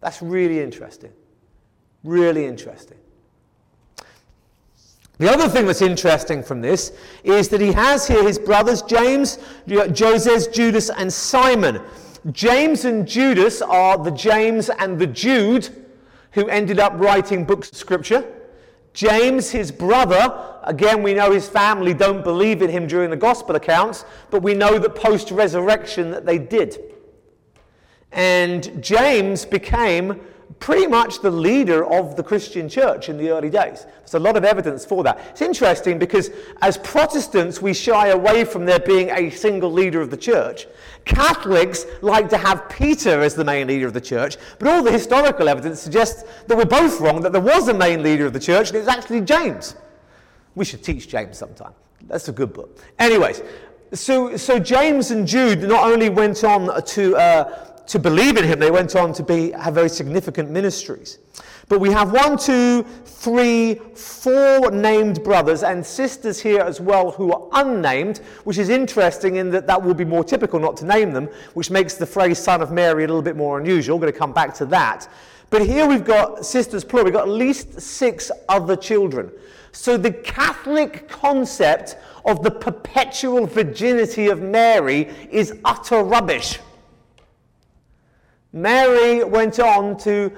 [0.00, 1.12] That's really interesting.
[2.02, 2.96] Really interesting.
[5.20, 6.92] The other thing that's interesting from this
[7.24, 11.82] is that he has here his brothers James, Joses, Judas, and Simon.
[12.32, 15.68] James and Judas are the James and the Jude
[16.30, 18.24] who ended up writing books of scripture.
[18.94, 23.56] James, his brother, again, we know his family don't believe in him during the gospel
[23.56, 26.78] accounts, but we know that post resurrection that they did.
[28.10, 30.18] And James became
[30.58, 33.86] pretty much the leader of the Christian church in the early days.
[34.00, 35.18] There's a lot of evidence for that.
[35.30, 40.10] It's interesting because as Protestants, we shy away from there being a single leader of
[40.10, 40.66] the church.
[41.04, 44.92] Catholics like to have Peter as the main leader of the church, but all the
[44.92, 48.40] historical evidence suggests that we're both wrong, that there was a main leader of the
[48.40, 49.76] church, and it was actually James.
[50.56, 51.72] We should teach James sometime.
[52.06, 52.78] That's a good book.
[52.98, 53.42] Anyways,
[53.92, 58.58] so, so James and Jude not only went on to uh, to believe in him,
[58.58, 61.18] they went on to be, have very significant ministries.
[61.68, 67.32] But we have one, two, three, four named brothers and sisters here as well who
[67.32, 71.12] are unnamed, which is interesting in that that will be more typical not to name
[71.12, 73.96] them, which makes the phrase son of Mary a little bit more unusual.
[73.96, 75.08] I'm going to come back to that.
[75.50, 79.30] But here we've got sisters plural, we've got at least six other children.
[79.72, 86.58] So the Catholic concept of the perpetual virginity of Mary is utter rubbish.
[88.52, 90.32] Mary went on to,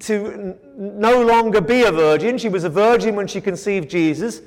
[0.00, 2.38] to no longer be a virgin.
[2.38, 4.40] She was a virgin when she conceived Jesus.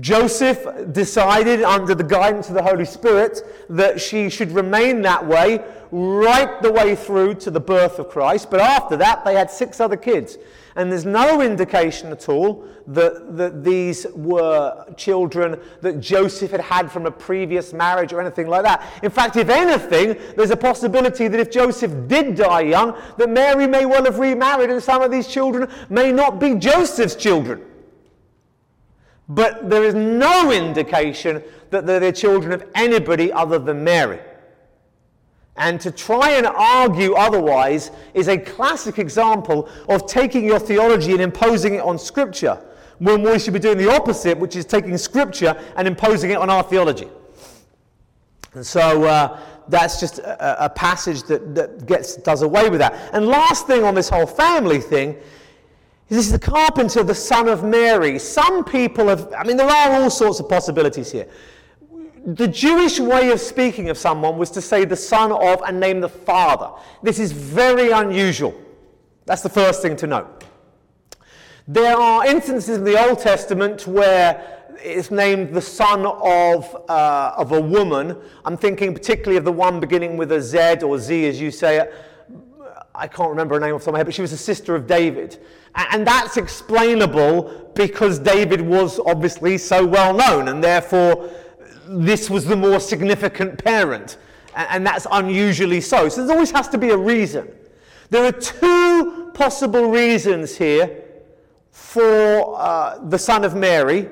[0.00, 5.64] Joseph decided, under the guidance of the Holy Spirit, that she should remain that way
[5.90, 8.50] right the way through to the birth of Christ.
[8.50, 10.36] But after that, they had six other kids.
[10.76, 16.92] And there's no indication at all that, that these were children that Joseph had had
[16.92, 18.86] from a previous marriage or anything like that.
[19.02, 23.66] In fact, if anything, there's a possibility that if Joseph did die young, that Mary
[23.66, 27.62] may well have remarried and some of these children may not be Joseph's children.
[29.28, 34.20] But there is no indication that they're the children of anybody other than Mary.
[35.56, 41.20] And to try and argue otherwise is a classic example of taking your theology and
[41.20, 42.64] imposing it on Scripture,
[42.98, 46.48] when we should be doing the opposite, which is taking Scripture and imposing it on
[46.48, 47.08] our theology.
[48.54, 53.10] And so uh, that's just a, a passage that, that gets, does away with that.
[53.12, 55.16] And last thing on this whole family thing
[56.08, 58.18] this is the carpenter, the son of Mary.
[58.18, 61.28] Some people have, I mean, there are all sorts of possibilities here.
[62.24, 66.00] The Jewish way of speaking of someone was to say the son of and name
[66.00, 66.70] the father.
[67.02, 68.58] This is very unusual.
[69.26, 70.44] That's the first thing to note.
[71.66, 77.52] There are instances in the Old Testament where it's named the son of, uh, of
[77.52, 78.16] a woman.
[78.44, 81.78] I'm thinking particularly of the one beginning with a Z or Z as you say
[81.80, 81.94] it.
[82.98, 84.36] I can't remember her name off the top of my head, but she was a
[84.36, 85.38] sister of David.
[85.74, 91.30] And that's explainable because David was obviously so well known, and therefore
[91.86, 94.18] this was the more significant parent.
[94.54, 96.08] And that's unusually so.
[96.08, 97.48] So there always has to be a reason.
[98.10, 101.04] There are two possible reasons here
[101.70, 104.08] for uh, the son of Mary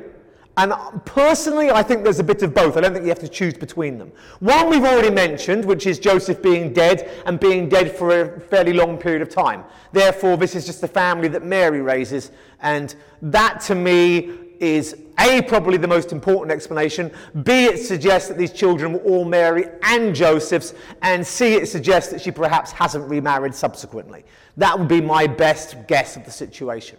[0.57, 0.73] and
[1.05, 2.79] personally, I think there's a bit of both.
[2.79, 4.11] I don't think you have to choose between them.
[4.41, 8.73] One we've already mentioned, which is Joseph being dead and being dead for a fairly
[8.73, 9.65] long period of time.
[9.93, 12.31] Therefore, this is just the family that Mary raises.
[12.63, 17.11] And that to me is A, probably the most important explanation.
[17.43, 20.73] B, it suggests that these children were all Mary and Joseph's.
[21.03, 24.25] And C, it suggests that she perhaps hasn't remarried subsequently.
[24.57, 26.99] That would be my best guess of the situation.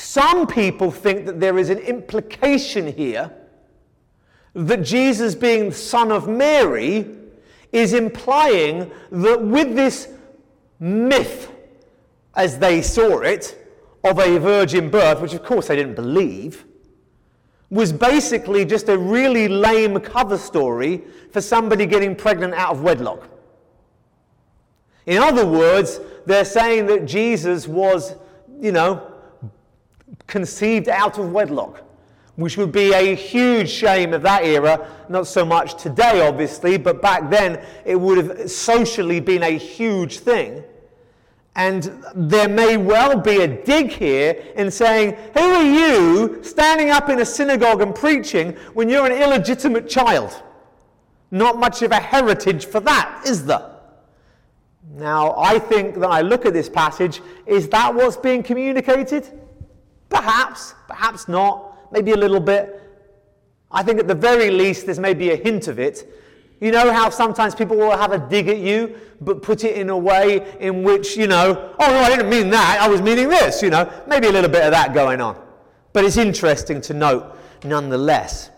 [0.00, 3.30] Some people think that there is an implication here
[4.54, 7.06] that Jesus, being the son of Mary,
[7.70, 10.08] is implying that with this
[10.80, 11.52] myth,
[12.34, 13.62] as they saw it,
[14.02, 16.64] of a virgin birth, which of course they didn't believe,
[17.68, 23.28] was basically just a really lame cover story for somebody getting pregnant out of wedlock.
[25.04, 28.14] In other words, they're saying that Jesus was,
[28.58, 29.09] you know,
[30.30, 31.82] conceived out of wedlock,
[32.36, 34.88] which would be a huge shame of that era.
[35.10, 40.20] Not so much today, obviously, but back then it would have socially been a huge
[40.20, 40.64] thing.
[41.56, 47.10] And there may well be a dig here in saying, Who are you standing up
[47.10, 50.42] in a synagogue and preaching when you're an illegitimate child?
[51.32, 53.68] Not much of a heritage for that, is there?
[54.94, 59.28] Now, I think that I look at this passage, is that what's being communicated?
[60.10, 62.82] Perhaps, perhaps not, maybe a little bit.
[63.70, 66.12] I think at the very least there's maybe a hint of it.
[66.60, 69.88] You know how sometimes people will have a dig at you, but put it in
[69.88, 73.28] a way in which, you know, oh no, I didn't mean that, I was meaning
[73.28, 73.90] this, you know.
[74.06, 75.40] Maybe a little bit of that going on.
[75.92, 78.50] But it's interesting to note nonetheless.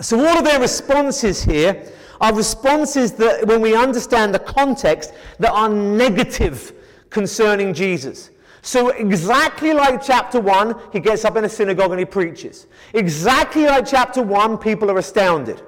[0.00, 5.50] So, all of their responses here are responses that, when we understand the context, that
[5.50, 6.72] are negative
[7.10, 8.30] concerning Jesus.
[8.64, 12.68] So, exactly like chapter 1, he gets up in a synagogue and he preaches.
[12.94, 15.60] Exactly like chapter 1, people are astounded.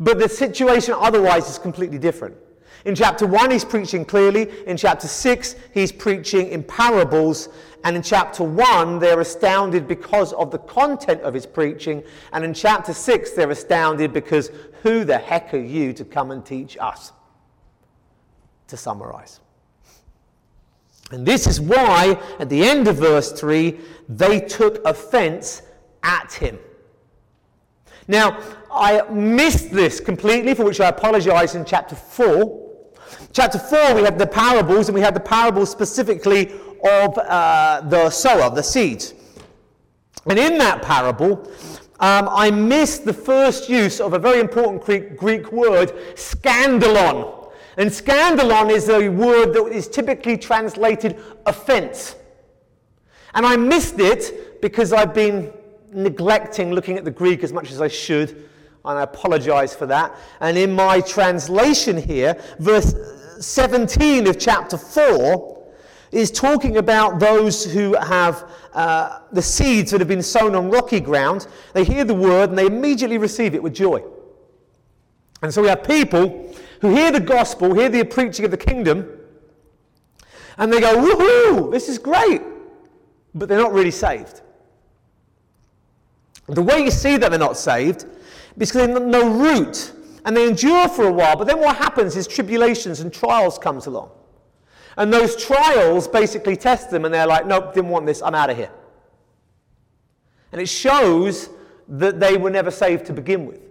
[0.00, 2.36] But the situation otherwise is completely different.
[2.84, 4.66] In chapter 1, he's preaching clearly.
[4.66, 7.50] In chapter 6, he's preaching in parables.
[7.84, 12.02] And in chapter 1, they're astounded because of the content of his preaching.
[12.32, 14.50] And in chapter 6, they're astounded because
[14.82, 17.12] who the heck are you to come and teach us?
[18.68, 19.40] To summarize.
[21.10, 23.78] And this is why, at the end of verse 3,
[24.08, 25.62] they took offense
[26.02, 26.58] at him.
[28.06, 28.40] Now,
[28.70, 32.66] I missed this completely, for which I apologize in chapter 4.
[33.32, 36.52] Chapter 4, we had the parables, and we had the parables specifically
[36.84, 39.14] of uh, the sower, the seeds.
[40.26, 41.50] And in that parable,
[42.00, 47.37] um, I missed the first use of a very important Greek, Greek word, scandalon.
[47.78, 51.16] And scandalon is a word that is typically translated
[51.46, 52.16] offense.
[53.34, 55.52] And I missed it because I've been
[55.92, 58.30] neglecting looking at the Greek as much as I should,
[58.84, 60.12] and I apologize for that.
[60.40, 62.94] And in my translation here, verse
[63.38, 65.56] 17 of chapter 4
[66.10, 70.98] is talking about those who have uh, the seeds that have been sown on rocky
[70.98, 71.46] ground.
[71.74, 74.02] They hear the word and they immediately receive it with joy.
[75.42, 79.08] And so we have people who hear the gospel, hear the preaching of the kingdom,
[80.58, 82.42] and they go, woohoo, this is great,
[83.34, 84.42] but they're not really saved.
[86.48, 88.08] The way you see that they're not saved is
[88.56, 89.92] because they have no root
[90.24, 93.86] and they endure for a while, but then what happens is tribulations and trials comes
[93.86, 94.10] along.
[94.96, 98.50] And those trials basically test them and they're like, nope, didn't want this, I'm out
[98.50, 98.70] of here.
[100.50, 101.50] And it shows
[101.86, 103.67] that they were never saved to begin with.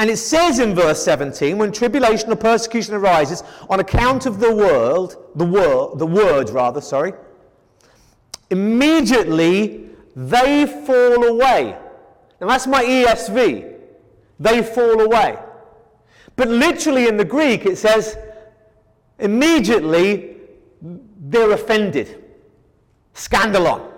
[0.00, 4.50] And it says in verse 17, when tribulation or persecution arises on account of the
[4.50, 7.12] world, the word, the word rather, sorry,
[8.48, 11.76] immediately they fall away.
[12.40, 13.74] Now that's my ESV.
[14.38, 15.38] They fall away.
[16.34, 18.16] But literally in the Greek it says,
[19.18, 20.36] immediately
[20.80, 22.24] they're offended.
[23.14, 23.92] Scandalon.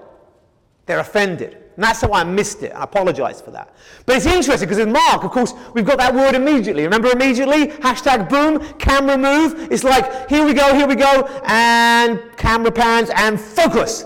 [0.87, 1.62] They're offended.
[1.75, 2.73] And that's how I missed it.
[2.73, 3.75] I apologize for that.
[4.05, 6.85] But it's interesting because in Mark, of course, we've got that word immediately.
[6.85, 7.69] Remember immediately?
[7.69, 9.73] Hashtag boom, camera move.
[9.73, 14.05] It's like, here we go, here we go, and camera pans and focus.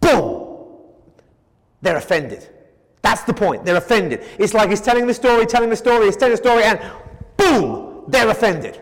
[0.00, 0.48] Boom.
[1.82, 2.48] They're offended.
[3.02, 3.64] That's the point.
[3.64, 4.24] They're offended.
[4.38, 6.80] It's like he's telling the story, telling the story, he's telling the story, and
[7.36, 8.80] boom, they're offended.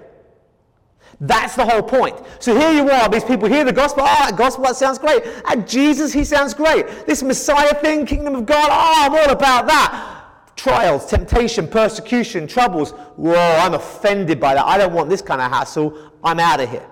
[1.21, 2.17] That's the whole point.
[2.39, 4.05] So here you are, these people hear the gospel.
[4.07, 5.23] Ah, oh, gospel, that sounds great.
[5.47, 7.07] And Jesus, he sounds great.
[7.07, 10.17] This Messiah thing, kingdom of God, oh, I'm all about that.
[10.57, 12.93] Trials, temptation, persecution, troubles.
[13.17, 14.65] Whoa, I'm offended by that.
[14.65, 16.11] I don't want this kind of hassle.
[16.25, 16.89] I'm out of here.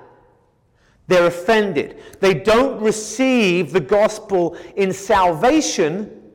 [1.07, 2.03] They're offended.
[2.21, 6.33] They don't receive the gospel in salvation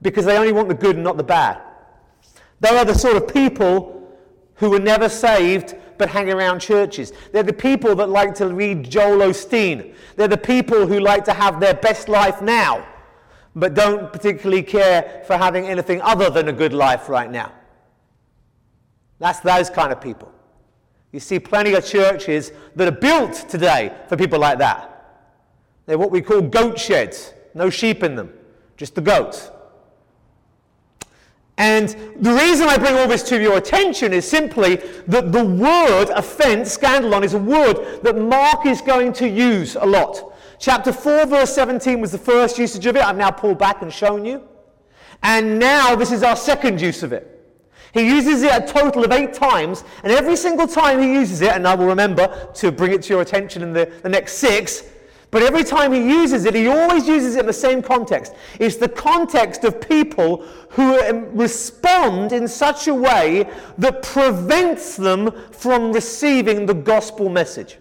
[0.00, 1.60] because they only want the good and not the bad.
[2.58, 4.12] They are the sort of people
[4.54, 7.12] who were never saved but hang around churches.
[7.30, 9.94] They're the people that like to read Joel Osteen.
[10.16, 12.84] They're the people who like to have their best life now,
[13.54, 17.52] but don't particularly care for having anything other than a good life right now.
[19.20, 20.32] That's those kind of people.
[21.12, 25.28] You see plenty of churches that are built today for people like that.
[25.86, 27.32] They're what we call goat sheds.
[27.54, 28.32] No sheep in them,
[28.76, 29.51] just the goats.
[31.58, 34.76] And the reason I bring all this to your attention is simply
[35.06, 39.84] that the word offense, scandalon, is a word that Mark is going to use a
[39.84, 40.34] lot.
[40.58, 43.04] Chapter 4, verse 17 was the first usage of it.
[43.04, 44.42] I've now pulled back and shown you.
[45.22, 47.28] And now this is our second use of it.
[47.92, 51.52] He uses it a total of eight times, and every single time he uses it,
[51.52, 54.84] and I will remember to bring it to your attention in the, the next six,
[55.32, 58.34] but every time he uses it, he always uses it in the same context.
[58.60, 65.90] It's the context of people who respond in such a way that prevents them from
[65.90, 67.78] receiving the gospel message.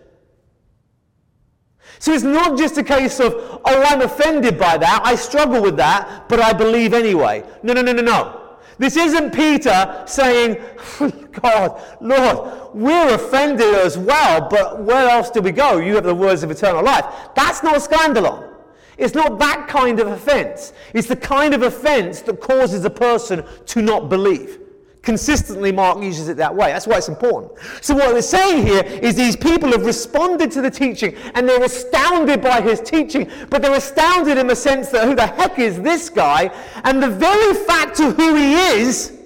[2.00, 5.76] So it's not just a case of, oh, I'm offended by that, I struggle with
[5.76, 7.44] that, but I believe anyway.
[7.64, 8.41] No, no, no, no, no.
[8.82, 10.58] This isn't Peter saying,
[11.44, 15.78] God, Lord, we're offended as well, but where else do we go?
[15.78, 17.06] You have the words of eternal life.
[17.36, 18.52] That's not scandalon.
[18.98, 20.74] It's not that kind of offense.
[20.96, 24.61] It's the kind of offense that causes a person to not believe.
[25.02, 26.68] Consistently, Mark uses it that way.
[26.68, 27.54] That's why it's important.
[27.82, 31.64] So, what we're saying here is these people have responded to the teaching and they're
[31.64, 35.82] astounded by his teaching, but they're astounded in the sense that who the heck is
[35.82, 36.52] this guy?
[36.84, 39.18] And the very fact of who he is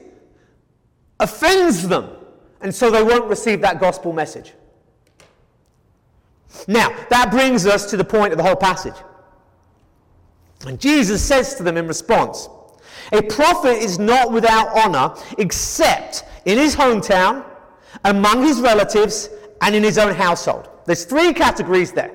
[1.19, 2.09] offends them.
[2.61, 4.53] And so they won't receive that gospel message.
[6.69, 8.95] Now, that brings us to the point of the whole passage.
[10.65, 12.47] And Jesus says to them in response,
[13.12, 17.45] a prophet is not without honor except in his hometown,
[18.03, 19.30] among his relatives,
[19.62, 20.70] and in his own household.
[20.86, 22.12] There's three categories there.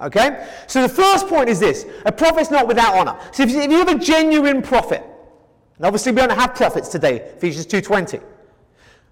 [0.00, 0.48] Okay?
[0.66, 3.18] So the first point is this a prophet's not without honor.
[3.32, 5.02] So if you have a genuine prophet,
[5.76, 8.22] and obviously we don't have prophets today, Ephesians 2.20.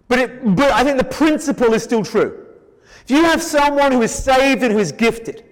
[0.08, 2.46] But, it, but I think the principle is still true.
[3.04, 5.44] If you have someone who is saved and who is gifted,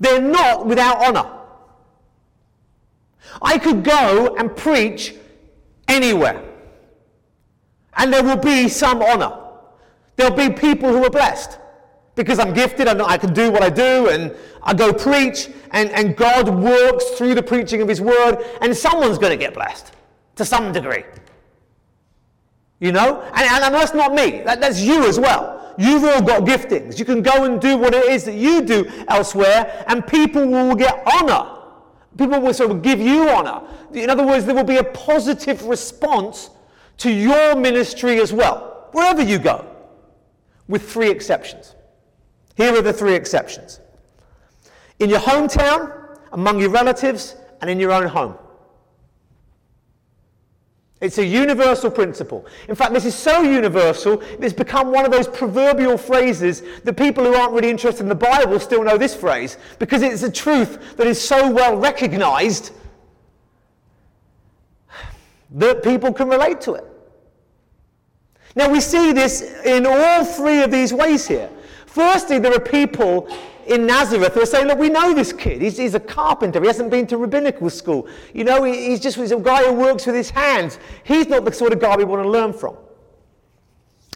[0.00, 1.35] they're not without honor.
[3.42, 5.14] I could go and preach
[5.88, 6.42] anywhere,
[7.96, 9.38] and there will be some honor.
[10.16, 11.58] There'll be people who are blessed
[12.16, 15.90] because I'm gifted and I can do what I do, and I go preach, and,
[15.90, 19.92] and God works through the preaching of His word, and someone's going to get blessed
[20.36, 21.04] to some degree.
[22.80, 23.20] You know?
[23.34, 25.74] And, and, that's not me, that, that's you as well.
[25.78, 26.98] You've all got giftings.
[26.98, 30.74] You can go and do what it is that you do elsewhere, and people will
[30.74, 31.55] get honor.
[32.16, 33.62] People will of give you honor.
[33.92, 36.50] In other words, there will be a positive response
[36.98, 39.66] to your ministry as well, wherever you go,
[40.66, 41.74] with three exceptions.
[42.56, 43.80] Here are the three exceptions
[44.98, 48.34] in your hometown, among your relatives, and in your own home.
[51.00, 52.46] It's a universal principle.
[52.68, 57.22] In fact, this is so universal, it's become one of those proverbial phrases that people
[57.24, 60.96] who aren't really interested in the Bible still know this phrase because it's a truth
[60.96, 62.72] that is so well recognized
[65.50, 66.84] that people can relate to it.
[68.54, 71.50] Now, we see this in all three of these ways here.
[71.84, 73.28] Firstly, there are people
[73.66, 75.60] in Nazareth who are saying, Look, we know this kid.
[75.60, 76.60] He's, he's a carpenter.
[76.60, 78.08] He hasn't been to rabbinical school.
[78.32, 80.78] You know, he, he's just he's a guy who works with his hands.
[81.04, 82.76] He's not the sort of guy we want to learn from.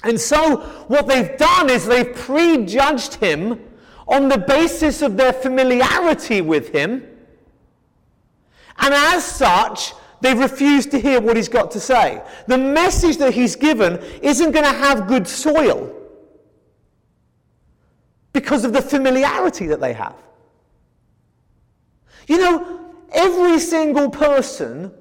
[0.02, 3.60] And so, what they've done is they've prejudged him
[4.08, 7.06] on the basis of their familiarity with him.
[8.78, 12.22] And as such, they've refused to hear what he's got to say.
[12.46, 15.94] The message that he's given isn't going to have good soil
[18.32, 20.16] because of the familiarity that they have.
[22.26, 24.92] You know, every single person,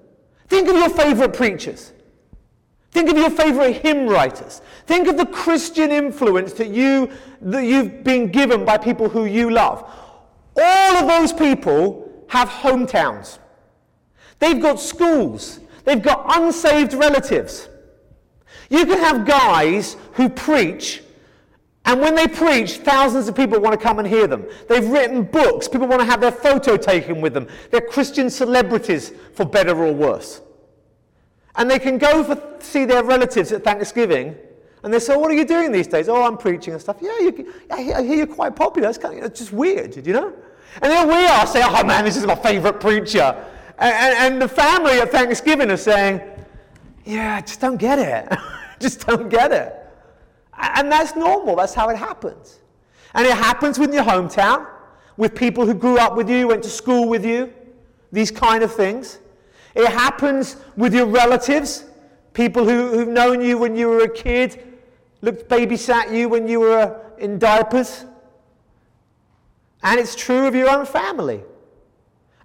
[0.47, 1.93] think of your favorite preachers.
[2.91, 4.61] Think of your favorite hymn writers.
[4.87, 7.11] Think of the Christian influence that, you,
[7.41, 9.87] that you've been given by people who you love.
[10.59, 13.37] All of those people have hometowns.
[14.39, 15.59] They've got schools.
[15.83, 17.69] They've got unsaved relatives.
[18.69, 21.03] You can have guys who preach
[21.89, 24.45] and when they preach, thousands of people want to come and hear them.
[24.67, 25.67] They've written books.
[25.67, 27.47] People want to have their photo taken with them.
[27.71, 30.39] They're Christian celebrities, for better or worse.
[31.55, 34.35] And they can go for, see their relatives at Thanksgiving,
[34.83, 36.09] and they say, What are you doing these days?
[36.09, 36.97] Oh, I'm preaching and stuff.
[37.01, 38.87] Yeah, you, I hear you're quite popular.
[38.87, 40.31] It's, kind of, it's just weird, you know?
[40.83, 43.35] And then we are saying, Oh man, this is my favorite preacher.
[43.79, 46.21] And, and, and the family at Thanksgiving are saying,
[47.03, 48.37] Yeah, I just don't get it.
[48.79, 49.78] just don't get it.
[50.59, 52.59] And that's normal, that's how it happens.
[53.13, 54.67] And it happens with your hometown,
[55.17, 57.53] with people who grew up with you, went to school with you,
[58.11, 59.19] these kind of things.
[59.75, 61.85] It happens with your relatives,
[62.33, 64.77] people who, who've known you when you were a kid,
[65.21, 68.05] looked, babysat you when you were uh, in diapers.
[69.81, 71.41] And it's true of your own family.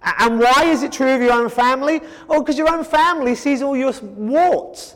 [0.01, 1.99] And why is it true of your own family?
[2.29, 4.95] Oh, because your own family sees all your warts,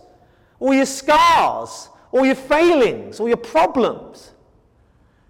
[0.59, 4.31] all your scars, or your failings or your problems.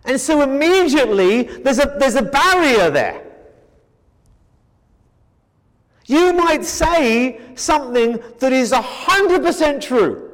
[0.06, 3.26] And so immediately there's a, there's a barrier there.
[6.06, 10.29] You might say something that is 100% true.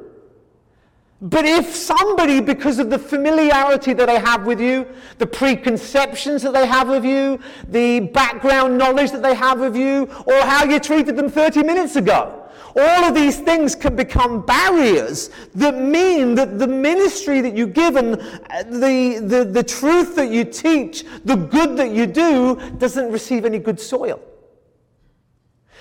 [1.22, 4.86] But if somebody, because of the familiarity that they have with you,
[5.16, 10.10] the preconceptions that they have of you, the background knowledge that they have of you,
[10.26, 12.42] or how you treated them 30 minutes ago,
[12.76, 17.96] all of these things can become barriers that mean that the ministry that you give
[17.96, 23.10] and uh, the, the, the truth that you teach, the good that you do, doesn't
[23.10, 24.20] receive any good soil.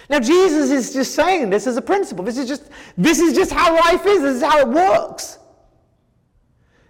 [0.10, 2.24] Now, Jesus is just saying this as a principle.
[2.24, 5.40] This is just, this is just how life is, this is how it works.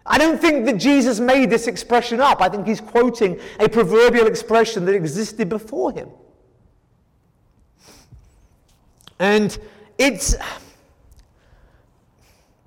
[0.05, 2.41] I don't think that Jesus made this expression up.
[2.41, 6.09] I think he's quoting a proverbial expression that existed before him.
[9.17, 9.57] And
[9.97, 10.35] it's,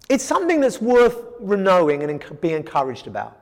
[0.09, 3.39] it's something that's worth knowing and being encouraged about.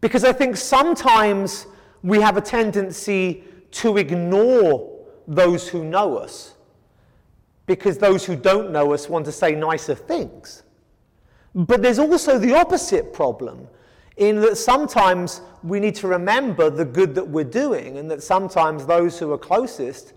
[0.00, 1.66] Because I think sometimes
[2.02, 3.42] we have a tendency
[3.72, 4.95] to ignore
[5.26, 6.54] those who know us
[7.66, 10.62] because those who don't know us want to say nicer things.
[11.54, 13.66] But there's also the opposite problem
[14.16, 18.86] in that sometimes we need to remember the good that we're doing, and that sometimes
[18.86, 20.14] those who are closest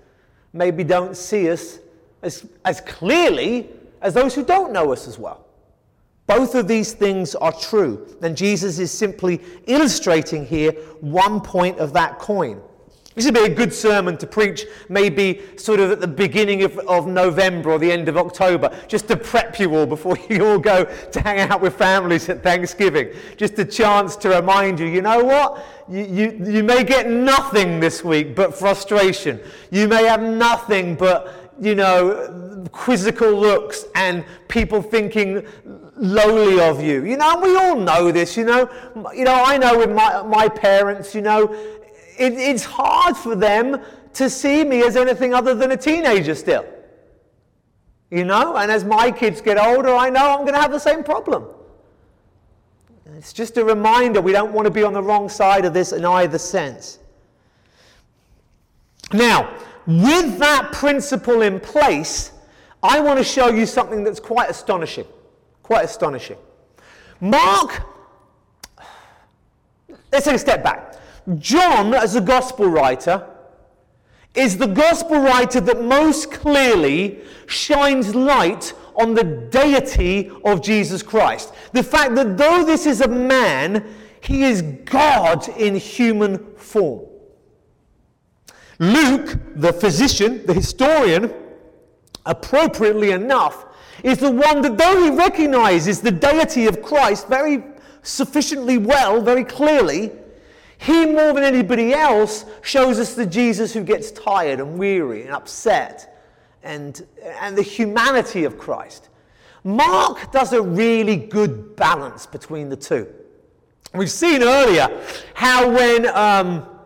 [0.53, 1.79] maybe don't see us
[2.21, 3.69] as, as clearly
[4.01, 5.45] as those who don't know us as well.
[6.27, 8.15] Both of these things are true.
[8.21, 12.61] And Jesus is simply illustrating here one point of that coin.
[13.15, 16.77] This would be a good sermon to preach, maybe sort of at the beginning of,
[16.79, 20.59] of November or the end of October, just to prep you all before you all
[20.59, 23.11] go to hang out with families at Thanksgiving.
[23.35, 25.65] Just a chance to remind you, you know what?
[25.89, 29.39] You, you, you may get nothing this week but frustration.
[29.71, 35.45] You may have nothing but you know, quizzical looks and people thinking
[35.95, 37.03] lowly of you.
[37.05, 38.69] You know, we all know this, you know.
[39.13, 41.53] You know, I know with my, my parents, you know,
[42.19, 43.81] it, it's hard for them
[44.13, 46.65] to see me as anything other than a teenager still.
[48.11, 50.79] You know, and as my kids get older, I know I'm going to have the
[50.79, 51.45] same problem.
[53.17, 55.91] It's just a reminder we don't want to be on the wrong side of this
[55.91, 56.99] in either sense.
[59.11, 59.53] Now,
[59.85, 62.31] with that principle in place,
[62.81, 65.05] I want to show you something that's quite astonishing.
[65.63, 66.37] Quite astonishing.
[67.19, 67.81] Mark,
[70.11, 70.95] let's take a step back.
[71.37, 73.27] John, as a gospel writer,
[74.33, 81.53] is the gospel writer that most clearly shines light on the deity of Jesus Christ.
[81.73, 83.85] The fact that though this is a man,
[84.21, 87.05] he is God in human form.
[88.79, 91.33] Luke, the physician, the historian,
[92.25, 93.65] appropriately enough,
[94.03, 97.63] is the one that, though he recognizes the deity of Christ very
[98.03, 100.11] sufficiently well, very clearly,
[100.79, 105.31] he more than anybody else shows us the Jesus who gets tired and weary and
[105.31, 106.23] upset
[106.63, 107.05] and,
[107.41, 109.09] and the humanity of Christ.
[109.65, 113.07] Mark does a really good balance between the two.
[113.93, 114.87] We've seen earlier
[115.33, 116.07] how when.
[116.07, 116.78] Um,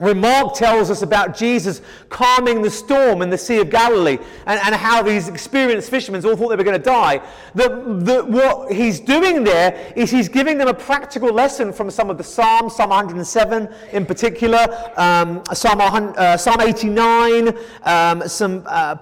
[0.00, 4.74] Mark tells us about Jesus calming the storm in the Sea of Galilee and, and
[4.74, 7.20] how these experienced fishermen all thought they were going to die,
[7.54, 12.08] that, that what he's doing there is he's giving them a practical lesson from some
[12.08, 18.96] of the Psalms, Psalm 107 in particular, um, Psalm, uh, Psalm 89, um, some uh,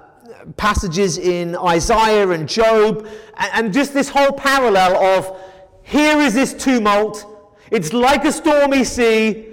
[0.56, 5.40] passages in Isaiah and Job, and, and just this whole parallel of
[5.84, 7.24] here is this tumult,
[7.70, 9.47] it's like a stormy sea.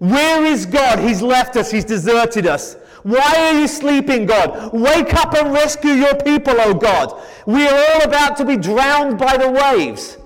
[0.00, 0.98] Where is God?
[0.98, 2.74] He's left us, He's deserted us.
[3.02, 4.72] Why are you sleeping, God?
[4.72, 7.22] Wake up and rescue your people, O God.
[7.46, 10.16] We are all about to be drowned by the waves.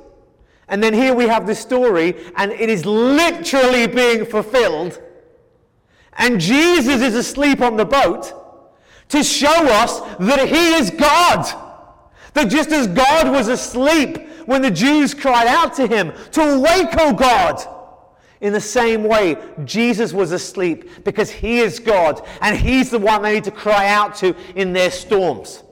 [0.68, 5.02] And then here we have this story, and it is literally being fulfilled.
[6.14, 8.32] And Jesus is asleep on the boat
[9.08, 11.44] to show us that He is God.
[12.34, 16.96] That just as God was asleep when the Jews cried out to Him, to wake,
[16.98, 17.73] O God.
[18.44, 23.22] In the same way, Jesus was asleep because he is God and he's the one
[23.22, 25.62] they need to cry out to in their storms.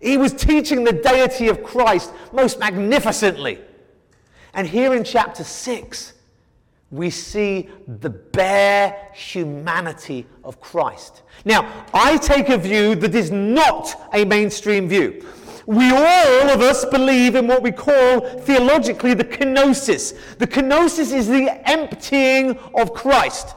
[0.00, 3.60] He was teaching the deity of Christ most magnificently.
[4.52, 6.14] And here in chapter 6,
[6.90, 11.22] we see the bare humanity of Christ.
[11.44, 15.24] Now, I take a view that is not a mainstream view.
[15.68, 20.16] We all of us believe in what we call theologically the kenosis.
[20.38, 23.54] The kenosis is the emptying of Christ.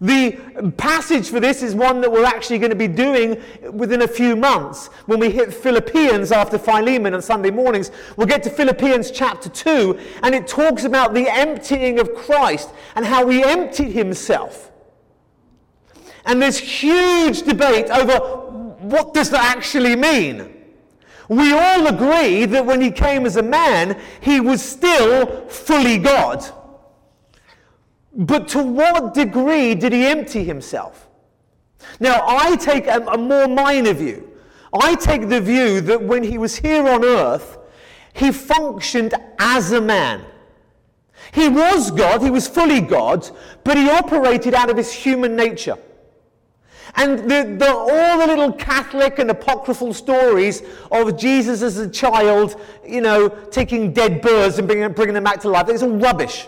[0.00, 0.32] The
[0.78, 4.34] passage for this is one that we're actually going to be doing within a few
[4.34, 4.88] months.
[5.06, 9.96] When we hit Philippians after Philemon on Sunday mornings, we'll get to Philippians chapter 2,
[10.24, 14.72] and it talks about the emptying of Christ and how he emptied himself.
[16.26, 18.18] And there's huge debate over
[18.80, 20.56] what does that actually mean?
[21.30, 26.44] We all agree that when he came as a man, he was still fully God.
[28.12, 31.08] But to what degree did he empty himself?
[32.00, 34.28] Now, I take a, a, more minor view.
[34.72, 37.58] I take the view that when he was here on earth,
[38.12, 40.24] he functioned as a man.
[41.30, 43.30] He was God, he was fully God,
[43.62, 45.78] but he operated out of his human nature.
[46.96, 52.60] And the, the, all the little Catholic and apocryphal stories of Jesus as a child,
[52.86, 56.46] you know, taking dead birds and bringing, bringing them back to life, it's all rubbish.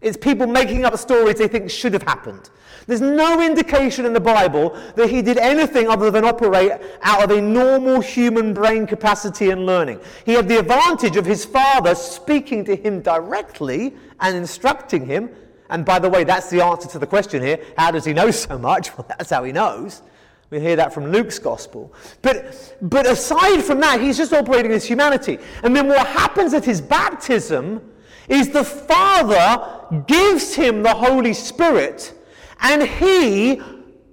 [0.00, 2.50] It's people making up stories they think should have happened.
[2.86, 6.72] There's no indication in the Bible that he did anything other than operate
[7.02, 9.98] out of a normal human brain capacity and learning.
[10.24, 15.30] He had the advantage of his father speaking to him directly and instructing him
[15.70, 17.58] and by the way, that's the answer to the question here.
[17.76, 18.90] How does he know so much?
[18.96, 20.02] Well, that's how he knows.
[20.50, 21.92] We hear that from Luke's gospel.
[22.22, 25.38] But, but aside from that, he's just operating as humanity.
[25.64, 27.80] And then what happens at his baptism
[28.28, 32.14] is the Father gives him the Holy Spirit,
[32.60, 33.60] and he,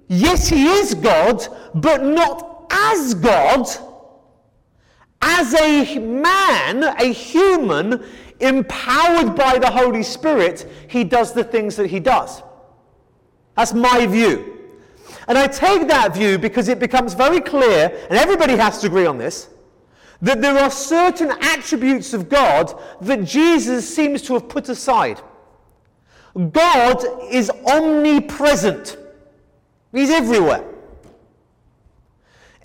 [0.08, 3.68] yes, he is God, but not as God.
[5.22, 8.04] As a man, a human,
[8.40, 12.42] empowered by the Holy Spirit, he does the things that he does.
[13.56, 14.58] That's my view.
[15.28, 19.06] And I take that view because it becomes very clear, and everybody has to agree
[19.06, 19.48] on this,
[20.20, 25.20] that there are certain attributes of God that Jesus seems to have put aside.
[26.52, 28.98] God is omnipresent,
[29.92, 30.73] He's everywhere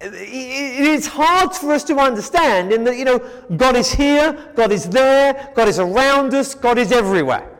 [0.01, 3.19] it is hard for us to understand in that, you know,
[3.57, 7.57] God is here, God is there, God is around us, God is everywhere.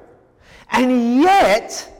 [0.71, 1.91] And yet,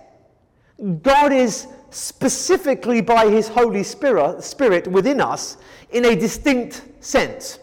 [1.02, 5.58] God is specifically by His Holy Spirit, Spirit within us
[5.92, 7.60] in a distinct sense.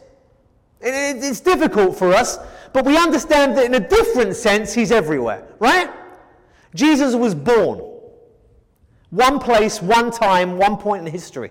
[0.80, 2.38] It's difficult for us,
[2.72, 5.88] but we understand that in a different sense, he's everywhere, right?
[6.74, 7.80] Jesus was born.
[9.10, 11.50] One place, one time, one point in history.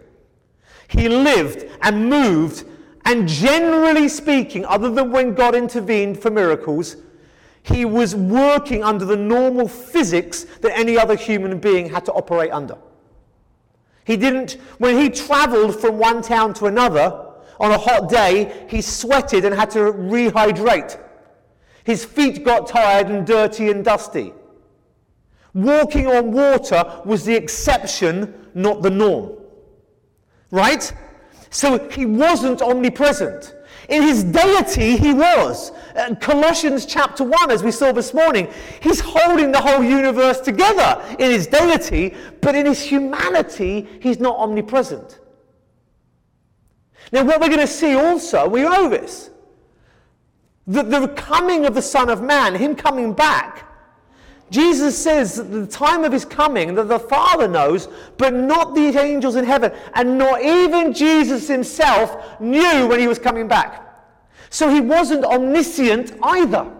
[0.88, 2.66] He lived and moved,
[3.06, 6.98] and generally speaking, other than when God intervened for miracles,
[7.64, 12.52] he was working under the normal physics that any other human being had to operate
[12.52, 12.78] under.
[14.06, 17.26] He didn't, when he traveled from one town to another
[17.60, 21.00] on a hot day, he sweated and had to rehydrate.
[21.84, 24.34] His feet got tired and dirty and dusty.
[25.56, 29.38] Walking on water was the exception, not the norm.
[30.56, 30.90] Right?
[31.50, 33.54] So he wasn't omnipresent.
[33.90, 35.74] In his deity, he was.
[35.98, 38.48] Uh, Colossians chapter 1, as we saw this morning,
[38.82, 44.38] he's holding the whole universe together in his deity, but in his humanity, he's not
[44.38, 45.20] omnipresent.
[47.12, 49.32] Now, what we're going to see also, we know this,
[50.68, 53.65] that the coming of the Son of Man, him coming back,
[54.56, 58.98] Jesus says that the time of his coming that the Father knows, but not the
[58.98, 63.84] angels in heaven, and not even Jesus himself knew when he was coming back.
[64.50, 66.72] So he wasn't omniscient either.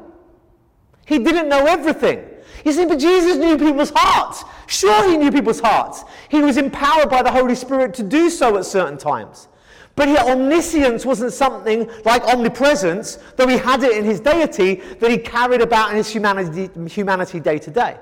[1.06, 2.26] He didn't know everything.
[2.64, 4.46] You see, but Jesus knew people's hearts.
[4.68, 6.06] Sure, he knew people's hearts.
[6.30, 9.50] He was empowered by the Holy Spirit to do so at certain times.
[9.96, 15.10] But yet, omniscience wasn't something like omnipresence, though he had it in his deity, that
[15.10, 17.98] he carried about in his humanity, humanity day to day.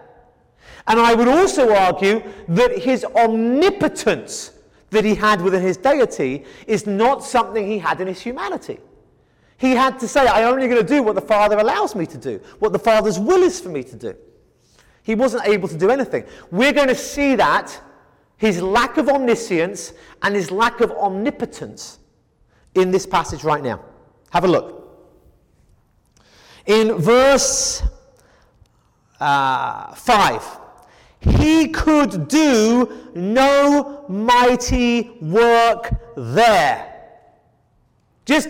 [0.87, 4.51] And I would also argue that his omnipotence
[4.89, 8.79] that he had within his deity is not something he had in his humanity.
[9.57, 12.17] He had to say, I'm only going to do what the Father allows me to
[12.17, 14.15] do, what the Father's will is for me to do.
[15.03, 16.25] He wasn't able to do anything.
[16.51, 17.79] We're going to see that
[18.43, 21.99] his lack of omniscience and his lack of omnipotence
[22.75, 23.79] in this passage right now.
[24.31, 25.07] Have a look.
[26.65, 27.81] In verse
[29.21, 30.59] uh, 5,
[31.21, 37.01] he could do no mighty work there.
[38.25, 38.49] Just,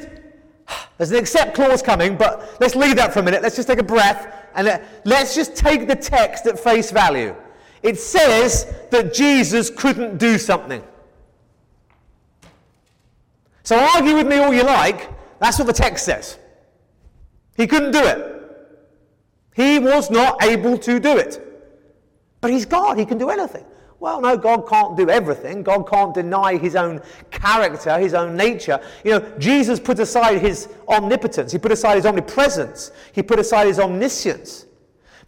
[0.98, 3.44] there's an except clause coming, but let's leave that for a minute.
[3.44, 7.36] Let's just take a breath and let's just take the text at face value.
[7.84, 10.82] It says that Jesus couldn't do something.
[13.64, 15.10] So argue with me all you like,
[15.40, 16.40] that's what the text says.
[17.56, 18.30] He couldn't do it.
[19.56, 21.40] He was not able to do it.
[22.42, 23.66] But he's God, he can do anything.
[24.00, 25.64] Well, no, God can't do everything.
[25.64, 28.82] God can't deny his own character, his own nature.
[29.06, 33.68] You know, Jesus put aside his omnipotence, he put aside his omnipresence, he put aside
[33.68, 34.66] his omniscience.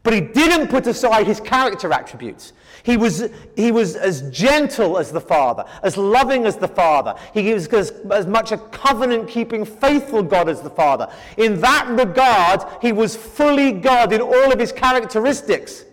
[0.06, 2.54] But he didn't put aside his character attributes.
[2.84, 7.16] He was, he was as gentle as the Father, as loving as the Father.
[7.34, 11.12] He was as, as much a covenant keeping, faithful God as the Father.
[11.38, 15.86] In that regard, he was fully God in all of his characteristics.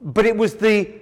[0.00, 0.94] But it was the,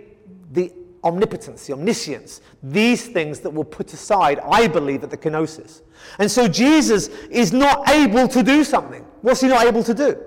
[0.53, 0.73] the
[1.05, 5.83] omnipotence, the omniscience, these things that were put aside, I believe, at the kenosis.
[6.19, 9.05] And so Jesus is not able to do something.
[9.21, 10.19] What's he not able to do?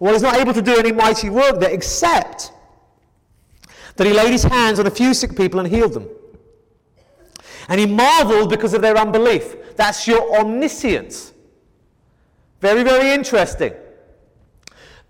[0.00, 2.52] Well, he's not able to do any mighty work there except
[3.96, 6.08] that he laid his hands on a few sick people and healed them.
[7.68, 9.76] And he marveled because of their unbelief.
[9.76, 11.32] That's your omniscience.
[12.60, 13.72] Very, very interesting.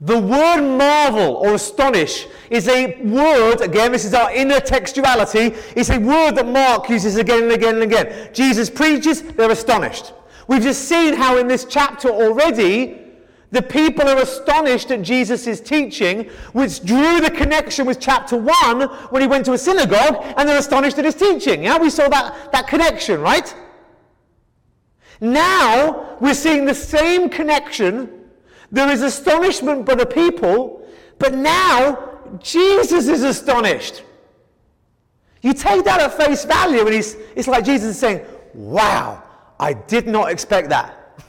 [0.01, 5.99] The word marvel or astonish is a word, again, this is our intertextuality, it's a
[5.99, 8.33] word that Mark uses again and again and again.
[8.33, 10.13] Jesus preaches, they're astonished.
[10.47, 13.08] We've just seen how in this chapter already,
[13.51, 19.23] the people are astonished at Jesus' teaching, which drew the connection with chapter 1 when
[19.23, 21.65] he went to a synagogue, and they're astonished at his teaching.
[21.65, 23.55] Yeah, we saw that, that connection, right?
[25.21, 28.11] Now we're seeing the same connection.
[28.71, 30.87] There is astonishment by the people,
[31.19, 34.03] but now Jesus is astonished.
[35.41, 39.23] You take that at face value, and he's, it's like Jesus is saying, Wow,
[39.59, 41.21] I did not expect that.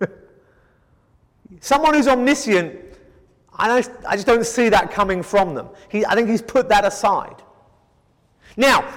[1.60, 2.74] Someone who's omniscient,
[3.52, 5.68] I, I just don't see that coming from them.
[5.88, 7.42] He, I think he's put that aside.
[8.56, 8.90] Now,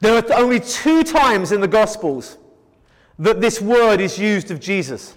[0.00, 2.38] there are only two times in the Gospels
[3.18, 5.14] that this word is used of Jesus.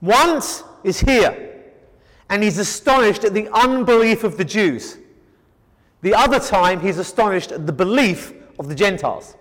[0.00, 1.44] Once is here,
[2.30, 4.98] and he's astonished at the unbelief of the Jews.
[6.02, 9.36] The other time, he's astonished at the belief of the Gentiles.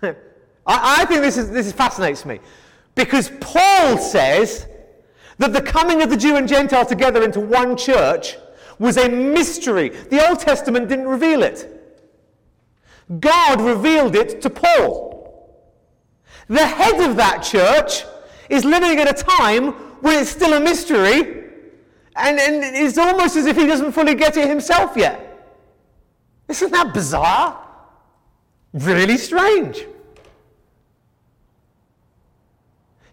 [0.72, 2.40] I, I think this, is, this fascinates me
[2.94, 4.66] because Paul says
[5.38, 8.36] that the coming of the Jew and Gentile together into one church
[8.78, 9.90] was a mystery.
[9.90, 11.68] The Old Testament didn't reveal it.
[13.20, 15.12] God revealed it to Paul.
[16.48, 18.04] The head of that church
[18.48, 21.44] is living at a time when it's still a mystery,
[22.16, 25.28] and, and it's almost as if he doesn't fully get it himself yet.
[26.48, 27.62] Isn't that bizarre?
[28.72, 29.86] Really strange.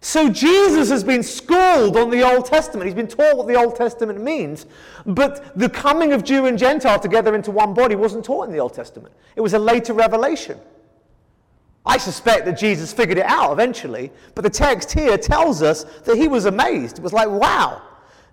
[0.02, 2.86] So Jesus has been schooled on the Old Testament.
[2.86, 4.66] He's been taught what the Old Testament means.
[5.04, 8.60] But the coming of Jew and Gentile together into one body wasn't taught in the
[8.60, 9.14] Old Testament.
[9.36, 10.58] It was a later revelation.
[11.84, 16.16] I suspect that Jesus figured it out eventually, but the text here tells us that
[16.16, 16.98] he was amazed.
[16.98, 17.82] It was like, wow,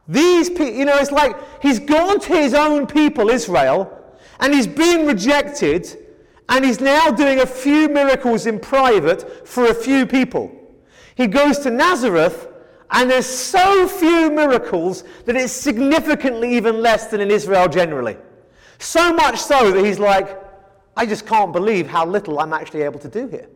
[0.08, 3.94] these people, you know, it's like he's gone to his own people, Israel,
[4.40, 5.98] and he's been rejected,
[6.50, 10.57] and he's now doing a few miracles in private for a few people.
[11.18, 12.48] He goes to Nazareth,
[12.92, 18.18] and there's so few miracles that it's significantly even less than in Israel generally.
[18.78, 20.40] So much so that he's like,
[20.96, 23.50] I just can't believe how little I'm actually able to do here.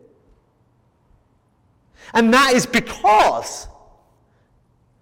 [2.15, 3.67] And that is because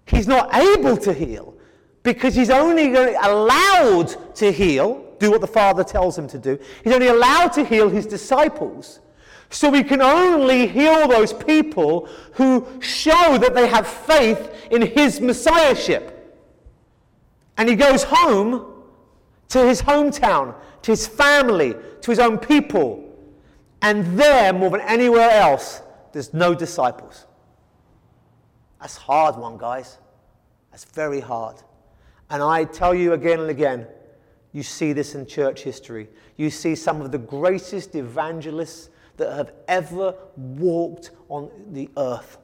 [0.05, 1.55] he's not able to heal,
[2.03, 6.59] because he's only allowed to heal do what the Father tells him to do.
[6.83, 8.99] He's only allowed to heal his disciples.
[9.49, 15.19] So we can only heal those people who show that they have faith in his
[15.19, 16.15] messiahship.
[17.57, 18.83] And he goes home
[19.49, 23.03] to his hometown, to his family, to his own people.
[23.81, 25.81] And there, more than anywhere else,
[26.13, 27.25] there's no disciples.
[28.79, 29.97] That's hard one, guys.
[30.71, 31.57] That's very hard.
[32.29, 33.87] And I tell you again and again,
[34.51, 36.07] you see this in church history.
[36.37, 38.89] You see some of the greatest evangelists
[39.19, 42.37] that have ever walked on the earth.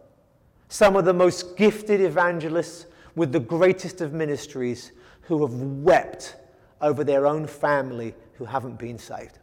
[0.70, 6.36] Some of the most gifted evangelists with the greatest of ministries who have wept
[6.82, 9.40] over their own family who haven't been saved.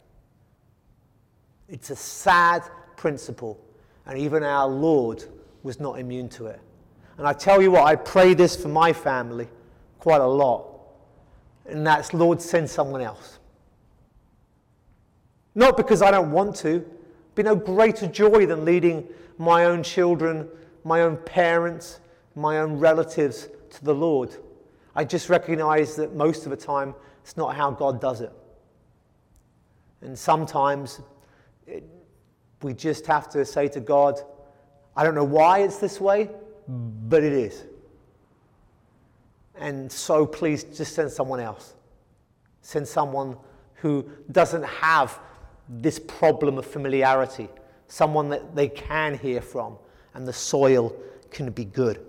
[1.67, 2.63] It's a sad
[2.95, 3.59] principle,
[4.05, 5.23] and even our Lord
[5.63, 6.59] was not immune to it.
[7.17, 9.47] And I tell you what, I pray this for my family
[9.99, 10.73] quite a lot
[11.65, 13.39] and that's Lord, send someone else.
[15.55, 16.85] Not because I don't want to,
[17.35, 19.07] be no greater joy than leading
[19.37, 20.47] my own children,
[20.83, 21.99] my own parents,
[22.35, 24.35] my own relatives to the Lord.
[24.95, 28.31] I just recognize that most of the time it's not how God does it.
[30.01, 31.01] And sometimes
[31.65, 31.83] it,
[32.61, 34.21] we just have to say to God,
[34.95, 36.29] I don't know why it's this way,
[36.67, 37.63] but it is.
[39.55, 41.73] And so please just send someone else.
[42.61, 43.37] Send someone
[43.75, 45.19] who doesn't have
[45.69, 47.49] this problem of familiarity,
[47.87, 49.77] someone that they can hear from,
[50.13, 50.95] and the soil
[51.31, 52.05] can be good.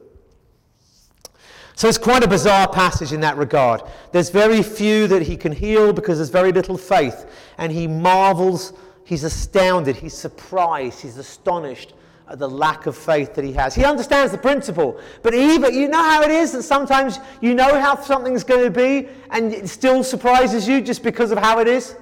[1.76, 3.82] So it's quite a bizarre passage in that regard.
[4.12, 7.26] There's very few that he can heal because there's very little faith.
[7.58, 8.74] And he marvels,
[9.04, 11.94] he's astounded, he's surprised, he's astonished
[12.28, 13.74] at the lack of faith that he has.
[13.74, 17.78] He understands the principle, but even you know how it is that sometimes you know
[17.78, 21.66] how something's going to be and it still surprises you just because of how it
[21.66, 21.96] is.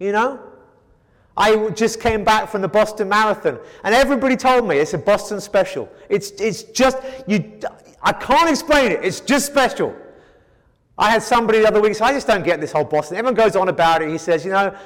[0.00, 0.40] You know?
[1.36, 5.40] I just came back from the Boston Marathon and everybody told me it's a Boston
[5.40, 5.88] special.
[6.08, 7.58] It's, it's just, you,
[8.02, 9.00] I can't explain it.
[9.02, 9.96] It's just special.
[10.96, 13.16] I had somebody the other week, so I just don't get this whole Boston.
[13.16, 14.10] Everyone goes on about it.
[14.10, 14.76] He says, you know,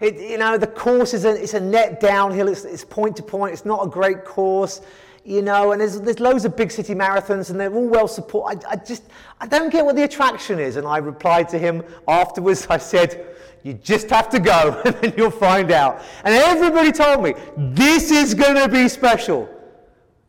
[0.00, 3.22] it, you know, the course is a, it's a net downhill, it's, it's point to
[3.22, 4.80] point, it's not a great course,
[5.28, 8.64] you know, and there's, there's loads of big city marathons and they're all well supported.
[8.64, 9.02] I, I just,
[9.38, 10.76] I don't get what the attraction is.
[10.76, 15.12] And I replied to him afterwards, I said, you just have to go and then
[15.18, 16.00] you'll find out.
[16.24, 19.46] And everybody told me, this is going to be special.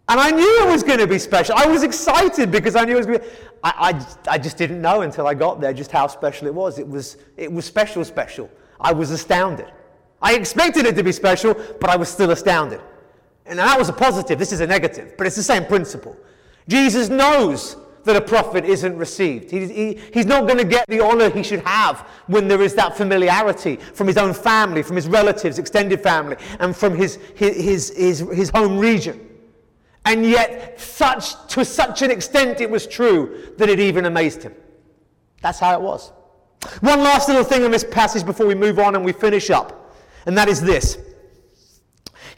[0.10, 1.56] And I knew it was going to be special.
[1.56, 3.32] I was excited because I knew it was going to be.
[3.64, 6.78] I, I, I just didn't know until I got there just how special it was.
[6.78, 8.50] It was, it was special, special.
[8.82, 9.72] I was astounded.
[10.22, 12.82] I expected it to be special, but I was still astounded.
[13.50, 14.38] And that was a positive.
[14.38, 16.16] This is a negative, but it's the same principle.
[16.68, 17.76] Jesus knows
[18.06, 19.50] that a prophet isn't received.
[19.50, 22.76] He, he, he's not going to get the honor he should have when there is
[22.76, 27.89] that familiarity from his own family, from his relatives, extended family, and from his, his,
[27.97, 29.28] his, his home region.
[30.06, 34.54] And yet, such, to such an extent, it was true that it even amazed him.
[35.41, 36.12] That's how it was.
[36.82, 39.95] One last little thing on this passage before we move on and we finish up,
[40.26, 40.97] and that is this.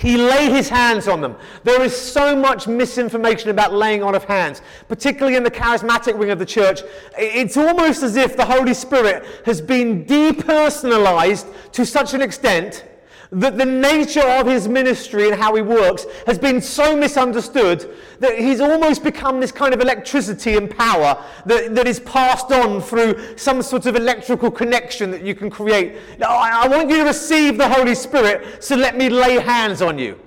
[0.01, 1.35] He laid his hands on them.
[1.63, 6.31] There is so much misinformation about laying on of hands, particularly in the charismatic wing
[6.31, 6.81] of the church.
[7.19, 12.83] It's almost as if the Holy Spirit has been depersonalized to such an extent
[13.31, 18.37] that the nature of his ministry and how he works has been so misunderstood that
[18.37, 23.37] he's almost become this kind of electricity and power that, that is passed on through
[23.37, 25.95] some sort of electrical connection that you can create.
[26.19, 29.81] Now, I, I want you to receive the Holy Spirit, so let me lay hands
[29.81, 30.19] on you.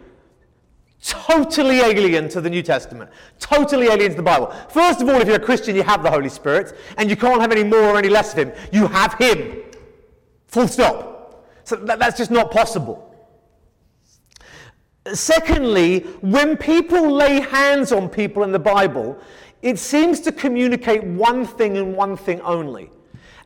[1.03, 3.11] Totally alien to the New Testament.
[3.39, 4.51] Totally alien to the Bible.
[4.71, 7.43] First of all, if you're a Christian, you have the Holy Spirit, and you can't
[7.43, 8.53] have any more or any less of Him.
[8.73, 9.59] You have Him.
[10.47, 11.14] Full stop.
[11.65, 13.11] So that, that's just not possible.
[15.13, 19.19] Secondly, when people lay hands on people in the Bible,
[19.61, 22.91] it seems to communicate one thing and one thing only.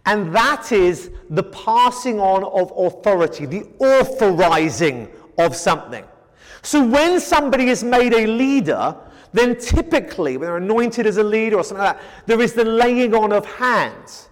[0.06, 5.08] And that is the passing on of authority, the authorizing
[5.38, 6.04] of something.
[6.62, 8.96] So when somebody is made a leader,
[9.32, 12.64] then typically, when they're anointed as a leader or something like that, there is the
[12.64, 14.28] laying on of hands.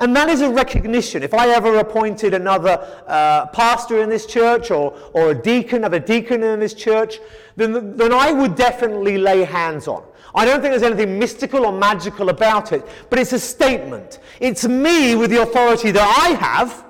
[0.00, 1.24] And that is a recognition.
[1.24, 2.78] If I ever appointed another
[3.08, 7.18] uh, pastor in this church or, or a deacon, of a deacon in this church,
[7.56, 10.04] then, then I would definitely lay hands on.
[10.34, 14.20] I don't think there's anything mystical or magical about it, but it's a statement.
[14.38, 16.84] It's me with the authority that I have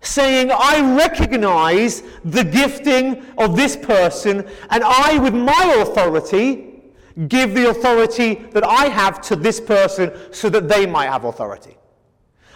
[0.00, 6.82] saying, I recognize the gifting of this person, and I, with my authority,
[7.26, 11.77] give the authority that I have to this person so that they might have authority.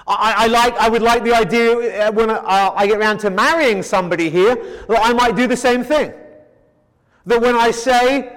[0.07, 3.19] I, I, like, I would like the idea uh, when I, uh, I get around
[3.19, 4.57] to marrying somebody here
[4.89, 6.13] that I might do the same thing.
[7.27, 8.33] That when I say,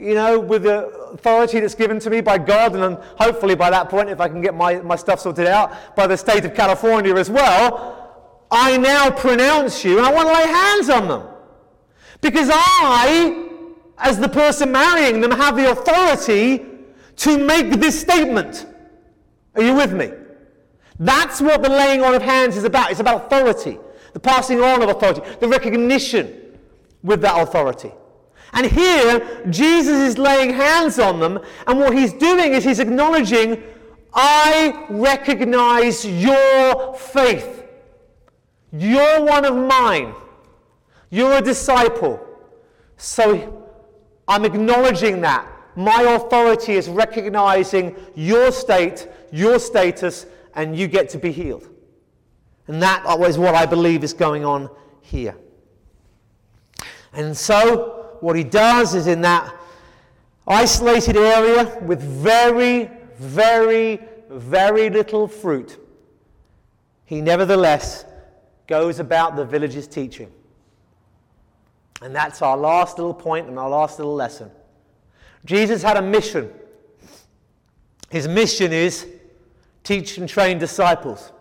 [0.00, 3.90] you know, with the authority that's given to me by God, and hopefully by that
[3.90, 7.14] point, if I can get my, my stuff sorted out, by the state of California
[7.14, 11.28] as well, I now pronounce you and I want to lay hands on them.
[12.20, 13.46] Because I,
[13.98, 16.66] as the person marrying them, have the authority
[17.16, 18.66] to make this statement.
[19.54, 20.12] Are you with me?
[21.00, 22.90] That's what the laying on of hands is about.
[22.90, 23.78] It's about authority,
[24.12, 26.58] the passing on of authority, the recognition
[27.02, 27.90] with that authority.
[28.52, 33.62] And here, Jesus is laying hands on them, and what he's doing is he's acknowledging,
[34.12, 37.64] I recognize your faith.
[38.72, 40.14] You're one of mine.
[41.08, 42.20] You're a disciple.
[42.98, 43.66] So
[44.28, 45.46] I'm acknowledging that.
[45.76, 51.68] My authority is recognizing your state, your status, and you get to be healed.
[52.66, 54.70] And that is what I believe is going on
[55.00, 55.36] here.
[57.12, 59.52] And so, what he does is in that
[60.46, 65.78] isolated area with very, very, very little fruit,
[67.04, 68.04] he nevertheless
[68.68, 70.30] goes about the village's teaching.
[72.02, 74.50] And that's our last little point and our last little lesson.
[75.44, 76.50] Jesus had a mission.
[78.10, 79.06] His mission is
[79.82, 81.32] teach and train disciples.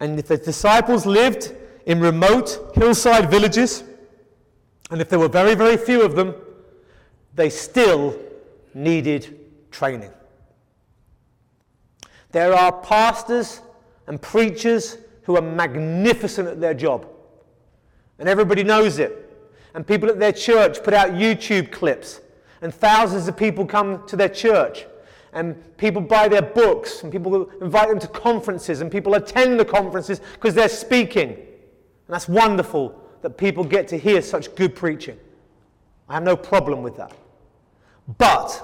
[0.00, 1.54] And if the disciples lived
[1.86, 3.84] in remote hillside villages,
[4.90, 6.34] and if there were very, very few of them,
[7.34, 8.18] they still
[8.74, 9.38] needed
[9.70, 10.10] training.
[12.32, 13.60] There are pastors
[14.06, 17.06] and preachers who are magnificent at their job,
[18.18, 19.20] and everybody knows it.
[19.74, 22.20] And people at their church put out YouTube clips,
[22.60, 24.86] and thousands of people come to their church
[25.34, 29.64] and people buy their books, and people invite them to conferences, and people attend the
[29.64, 31.30] conferences because they're speaking.
[31.30, 35.18] And that's wonderful that people get to hear such good preaching.
[36.08, 37.12] I have no problem with that.
[38.18, 38.62] But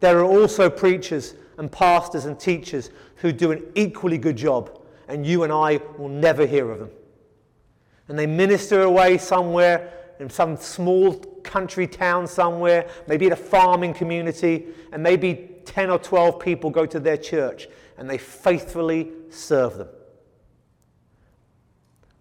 [0.00, 5.24] there are also preachers and pastors and teachers who do an equally good job, and
[5.24, 6.90] you and I will never hear of them.
[8.08, 13.94] And they minister away somewhere in some small country town somewhere, maybe in a farming
[13.94, 19.78] community, and maybe 10 or 12 people go to their church and they faithfully serve
[19.78, 19.88] them.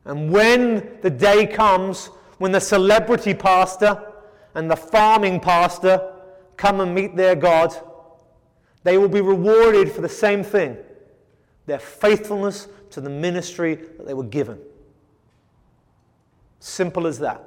[0.05, 4.13] And when the day comes when the celebrity pastor
[4.55, 6.13] and the farming pastor
[6.57, 7.75] come and meet their God,
[8.83, 10.77] they will be rewarded for the same thing
[11.65, 14.59] their faithfulness to the ministry that they were given.
[16.59, 17.43] Simple as that.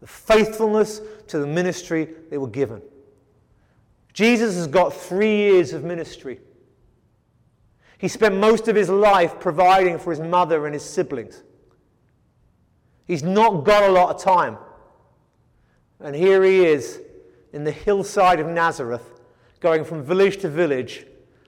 [0.00, 2.82] The faithfulness to the ministry they were given.
[4.12, 6.40] Jesus has got three years of ministry.
[7.98, 11.42] He spent most of his life providing for his mother and his siblings.
[13.06, 14.58] He's not got a lot of time.
[16.00, 17.00] And here he is
[17.52, 19.20] in the hillside of Nazareth,
[19.60, 21.06] going from village to village,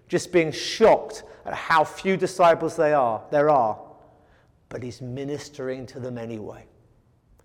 [0.09, 3.79] just being shocked at how few disciples they are, there are.
[4.69, 6.67] But he's ministering to them anyway.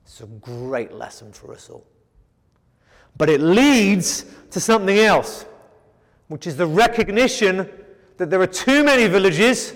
[0.04, 1.86] It's a great lesson for us all.
[3.20, 5.46] But it leads to something else,
[6.30, 7.70] which is the recognition
[8.18, 9.74] that there are too many villages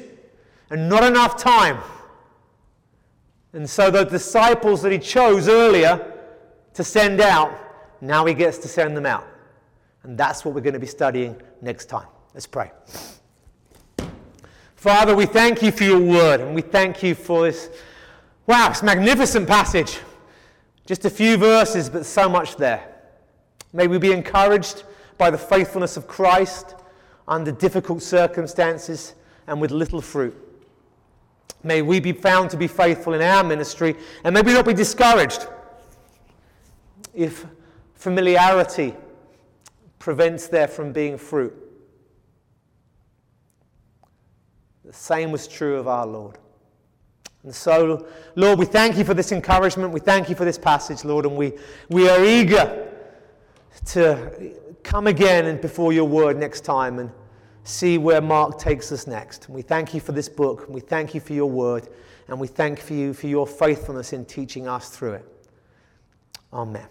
[0.71, 1.77] and not enough time.
[3.51, 6.13] And so the disciples that he chose earlier
[6.73, 7.53] to send out,
[7.99, 9.27] now he gets to send them out.
[10.03, 12.07] And that's what we're going to be studying next time.
[12.33, 12.71] Let's pray.
[14.77, 17.69] Father, we thank you for your word and we thank you for this,
[18.47, 19.99] wow, this magnificent passage.
[20.85, 22.92] Just a few verses, but so much there.
[23.73, 24.83] May we be encouraged
[25.17, 26.75] by the faithfulness of Christ
[27.27, 29.15] under difficult circumstances
[29.47, 30.37] and with little fruit.
[31.63, 34.73] May we be found to be faithful in our ministry and may we not be
[34.73, 35.47] discouraged
[37.13, 37.45] if
[37.95, 38.93] familiarity
[39.97, 41.53] prevents there from being fruit.
[44.85, 46.37] The same was true of our Lord.
[47.43, 48.05] And so,
[48.35, 49.91] Lord, we thank you for this encouragement.
[49.91, 51.53] We thank you for this passage, Lord, and we,
[51.89, 52.92] we are eager
[53.85, 54.53] to
[54.83, 57.11] come again and before your word next time and
[57.63, 59.47] see where Mark takes us next.
[59.47, 60.65] And we thank you for this book.
[60.65, 61.87] And we thank you for your word.
[62.27, 65.25] And we thank you for your faithfulness in teaching us through it.
[66.51, 66.87] Amen.